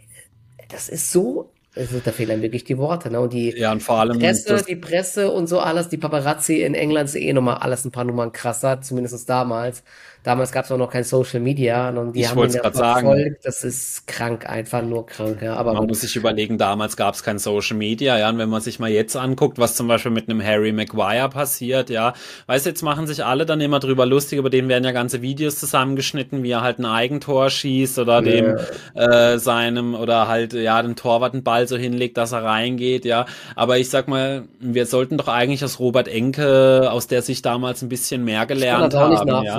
[0.70, 3.20] das ist so also, da fehlen wirklich die Worte, ne?
[3.20, 6.74] Und die ja, und vor allem Presse, die Presse und so alles, die Paparazzi in
[6.74, 9.84] England ist eh nochmal alles ein paar Nummern krasser, zumindest damals.
[10.22, 13.36] Damals gab es auch noch kein Social Media und die ich haben ihn ja sagen.
[13.42, 15.40] Das ist krank, einfach nur krank.
[15.40, 15.54] Ja.
[15.54, 18.28] Aber man muss sich überlegen, damals gab es kein Social Media, ja.
[18.28, 21.88] Und wenn man sich mal jetzt anguckt, was zum Beispiel mit einem Harry Maguire passiert,
[21.88, 22.12] ja,
[22.46, 25.58] weißt jetzt machen sich alle dann immer drüber lustig, über den werden ja ganze Videos
[25.58, 28.20] zusammengeschnitten, wie er halt ein Eigentor schießt oder ja.
[28.20, 28.56] dem
[28.94, 33.24] äh, seinem oder halt ja dem Torwart einen Ball so hinlegt, dass er reingeht, ja.
[33.56, 37.80] Aber ich sag mal, wir sollten doch eigentlich aus Robert Enke aus der sich damals
[37.80, 39.44] ein bisschen mehr gelernt haben.
[39.44, 39.58] Ja.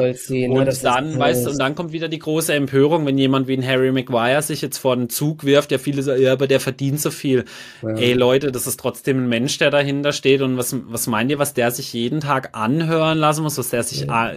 [0.52, 3.54] Und ja, dann, weißt du, und dann kommt wieder die große Empörung, wenn jemand wie
[3.54, 6.60] ein Harry Maguire sich jetzt vor den Zug wirft, ja viele sagen, ja, aber der
[6.60, 7.45] verdient so viel.
[7.82, 7.89] Ja.
[7.95, 11.39] Ey Leute, das ist trotzdem ein Mensch, der dahinter steht und was, was meint ihr,
[11.39, 14.32] was der sich jeden Tag anhören lassen muss, was der sich, ja.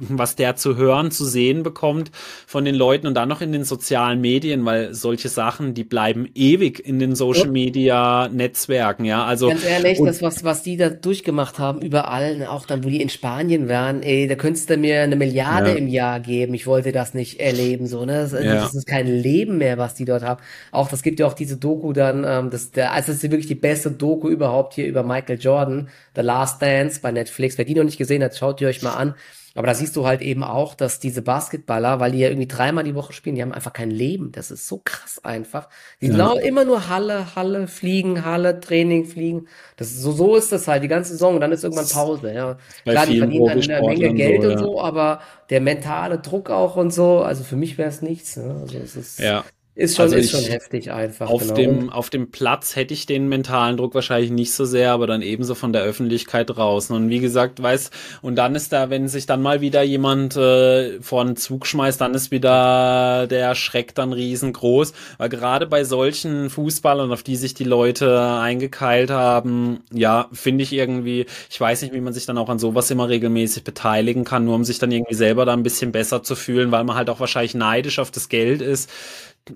[0.00, 2.10] was der zu hören, zu sehen bekommt
[2.46, 6.28] von den Leuten und dann noch in den sozialen Medien, weil solche Sachen, die bleiben
[6.34, 9.48] ewig in den Social Media Netzwerken, ja, also.
[9.48, 13.00] Ganz ehrlich, das, was, was die da durchgemacht haben, überall, ne, auch dann, wo die
[13.00, 15.76] in Spanien waren, ey, da könntest du mir eine Milliarde Milliarde ja.
[15.76, 16.54] im Jahr geben.
[16.54, 18.28] Ich wollte das nicht erleben, so, ne?
[18.30, 18.54] Das, ja.
[18.54, 20.40] das, ist kein Leben mehr, was die dort haben.
[20.70, 23.46] Auch, das gibt ja auch diese Doku dann, ähm, das, der, also das ist wirklich
[23.46, 27.58] die beste Doku überhaupt hier über Michael Jordan, The Last Dance bei Netflix.
[27.58, 29.14] Wer die noch nicht gesehen hat, schaut ihr euch mal an.
[29.54, 32.84] Aber da siehst du halt eben auch, dass diese Basketballer, weil die ja irgendwie dreimal
[32.84, 34.30] die Woche spielen, die haben einfach kein Leben.
[34.30, 35.68] Das ist so krass einfach.
[36.00, 36.16] Die ja.
[36.16, 39.48] laufen immer nur Halle, Halle, Fliegen, Halle, Training, Fliegen.
[39.76, 42.32] Das ist, so, so ist das halt die ganze Saison und dann ist irgendwann Pause.
[42.32, 42.58] Ja.
[42.84, 45.20] Klar, die verdienen dann eine Menge Geld so, und so, aber
[45.50, 48.36] der mentale Druck auch und so, also für mich wäre es nichts.
[48.36, 48.56] Ne?
[48.60, 49.44] Also es ist, ja.
[49.76, 51.30] Ist schon, also ist schon heftig einfach.
[51.30, 51.54] Auf, genau.
[51.54, 55.22] dem, auf dem Platz hätte ich den mentalen Druck wahrscheinlich nicht so sehr, aber dann
[55.22, 56.94] ebenso von der Öffentlichkeit draußen.
[56.94, 57.90] Und wie gesagt, weiß,
[58.20, 62.00] und dann ist da, wenn sich dann mal wieder jemand äh, vor einen Zug schmeißt,
[62.00, 64.92] dann ist wieder der Schreck dann riesengroß.
[65.18, 70.72] Weil gerade bei solchen Fußballern, auf die sich die Leute eingekeilt haben, ja, finde ich
[70.72, 74.46] irgendwie, ich weiß nicht, wie man sich dann auch an sowas immer regelmäßig beteiligen kann,
[74.46, 77.08] nur um sich dann irgendwie selber da ein bisschen besser zu fühlen, weil man halt
[77.08, 78.90] auch wahrscheinlich neidisch auf das Geld ist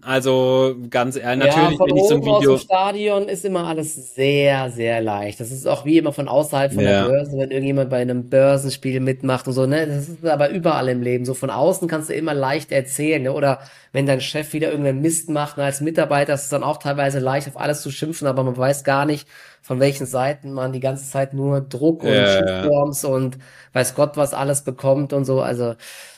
[0.03, 2.55] also ganz ehrlich, natürlich, ja, wenn ich so ein Video.
[2.55, 5.41] Aus dem Stadion ist immer alles sehr, sehr leicht.
[5.41, 7.03] Das ist auch wie immer von außerhalb von ja.
[7.03, 9.87] der Börse, wenn irgendjemand bei einem Börsenspiel mitmacht und so, ne?
[9.87, 11.25] Das ist aber überall im Leben.
[11.25, 13.33] So von außen kannst du immer leicht erzählen, ne?
[13.33, 13.61] Oder
[13.93, 15.65] wenn dein Chef wieder irgendeinen Mist macht, ne?
[15.65, 18.85] als Mitarbeiter ist es dann auch teilweise leicht, auf alles zu schimpfen, aber man weiß
[18.85, 19.29] gar nicht,
[19.65, 23.39] von welchen Seiten man die ganze Zeit nur Druck und ja, Shitstorms und
[23.73, 25.41] weiß Gott was alles bekommt und so.
[25.41, 25.75] Also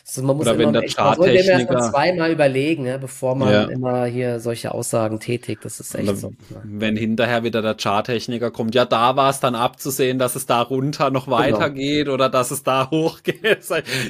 [0.08, 3.34] also man muss Oder immer echt, man sollte immer erst mal zweimal überlegen, ne, bevor
[3.34, 3.64] man ja.
[3.64, 5.64] immer hier solche Aussagen tätigt.
[5.64, 6.32] Das ist echt so.
[6.62, 10.62] Wenn hinterher wieder der Charttechniker kommt, ja, da war es dann abzusehen, dass es da
[10.62, 11.38] runter noch genau.
[11.38, 12.14] weitergeht genau.
[12.14, 13.64] oder dass es da hochgeht.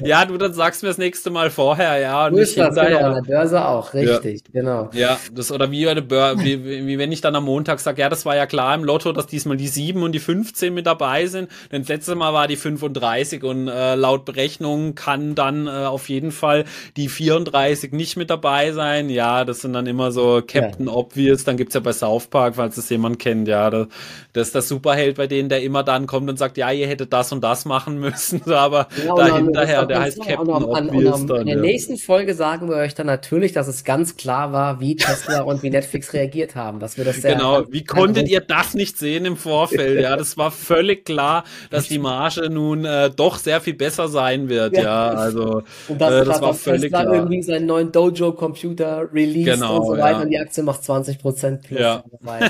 [0.04, 2.26] ja, du, dann sagst mir das nächste Mal vorher, ja.
[2.26, 4.60] Und du ist das, genau, an der Börse auch, richtig, ja.
[4.60, 4.90] genau.
[4.92, 8.10] Ja, das, oder wie, eine Bör wie, wie wenn ich dann am Montag sage, ja,
[8.10, 11.26] das war ja klar im Lotto, dass diesmal die 7 und die 15 mit dabei
[11.26, 11.50] sind.
[11.72, 16.08] Denn das letzte Mal war die 35 und äh, laut Berechnung kann dann äh, auf
[16.08, 16.64] jeden Fall
[16.96, 19.10] die 34 nicht mit dabei sein.
[19.10, 20.92] Ja, das sind dann immer so Captain ja.
[20.92, 21.44] Obvious.
[21.44, 23.88] Dann gibt's ja bei South Park, falls es jemand kennt, ja, das,
[24.32, 27.12] das ist der Superheld bei denen, der immer dann kommt und sagt, ja, ihr hättet
[27.12, 28.42] das und das machen müssen.
[28.52, 31.20] Aber ja, dahinterher, der heißt Captain und Obvious.
[31.20, 31.62] Und dann, in der ja.
[31.62, 35.62] nächsten Folge sagen wir euch dann natürlich, dass es ganz klar war, wie Tesla und
[35.62, 36.80] wie Netflix reagiert haben.
[36.80, 40.00] Dass wir das sehr genau, wie konntet ihr das nicht sehen im Vorfeld?
[40.00, 44.48] ja, das war völlig klar, dass die Marge nun äh, doch sehr viel besser sein
[44.48, 44.76] wird.
[44.76, 47.12] Ja, ja also und das, äh, das war völlig klar.
[47.12, 50.22] irgendwie seinen neuen Dojo-Computer released genau, und so weiter ja.
[50.22, 51.80] und die Aktie macht 20 Prozent plus.
[51.80, 52.04] Ja.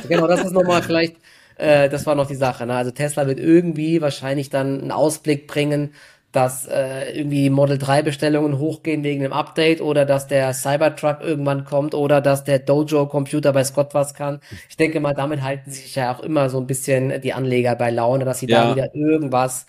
[0.09, 1.17] Genau, das ist nochmal vielleicht,
[1.57, 2.67] äh, das war noch die Sache.
[2.67, 2.75] Ne?
[2.75, 5.93] Also Tesla wird irgendwie wahrscheinlich dann einen Ausblick bringen,
[6.37, 11.65] dass äh, irgendwie Model 3 Bestellungen hochgehen wegen dem Update oder dass der Cybertruck irgendwann
[11.65, 14.41] kommt oder dass der Dojo Computer bei Scott was kann.
[14.69, 17.91] Ich denke mal, damit halten sich ja auch immer so ein bisschen die Anleger bei
[17.91, 18.65] Laune, dass sie ja.
[18.65, 19.65] da wieder irgendwas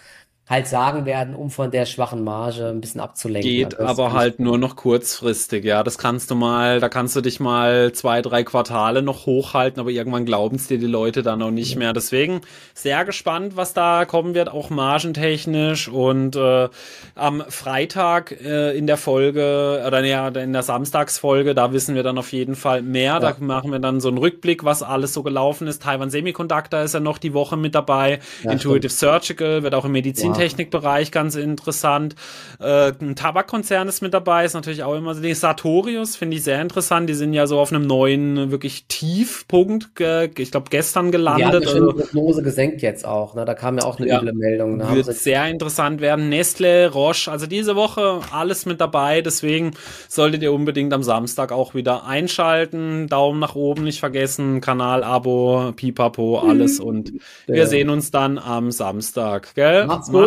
[0.50, 3.52] halt sagen werden, um von der schwachen Marge ein bisschen abzulenken.
[3.52, 5.84] Geht aber halt nur noch kurzfristig, ja.
[5.84, 9.90] Das kannst du mal, da kannst du dich mal zwei, drei Quartale noch hochhalten, aber
[9.90, 11.80] irgendwann glauben es dir die Leute dann auch nicht ja.
[11.80, 11.92] mehr.
[11.92, 12.42] Deswegen
[12.74, 15.90] sehr gespannt, was da kommen wird, auch margentechnisch.
[15.90, 16.70] Und äh,
[17.16, 22.18] am Freitag äh, in der Folge, oder ja, in der Samstagsfolge, da wissen wir dann
[22.18, 23.14] auf jeden Fall mehr.
[23.14, 23.20] Ja.
[23.20, 25.82] Da machen wir dann so einen Rückblick, was alles so gelaufen ist.
[25.84, 28.20] Taiwan Semiconductor ist ja noch die Woche mit dabei.
[28.44, 29.12] Ja, Intuitive stimmt.
[29.12, 32.16] Surgical wird auch im Medizin Medizintechnikbereich ganz interessant.
[32.60, 35.22] Äh, ein Tabakkonzern ist mit dabei, ist natürlich auch immer so.
[35.22, 37.10] Die Sartorius finde ich sehr interessant.
[37.10, 39.90] Die sind ja so auf einem neuen, wirklich Tiefpunkt,
[40.38, 41.66] ich glaube, gestern gelandet.
[41.66, 43.36] Ja, also, Prognose gesenkt jetzt auch.
[43.36, 43.46] Ne?
[43.46, 44.80] Da kam ja auch eine ja, üble Meldung.
[44.80, 46.30] Da wird sehr interessant werden.
[46.30, 49.22] Nestle, Roche, also diese Woche alles mit dabei.
[49.22, 49.72] Deswegen
[50.08, 53.08] solltet ihr unbedingt am Samstag auch wieder einschalten.
[53.08, 56.80] Daumen nach oben nicht vergessen, Kanal, Abo, Pipapo, alles.
[56.80, 57.14] Und
[57.48, 59.54] wir sehen uns dann am Samstag.
[59.56, 59.86] Gell?
[59.88, 60.27] Macht's gut.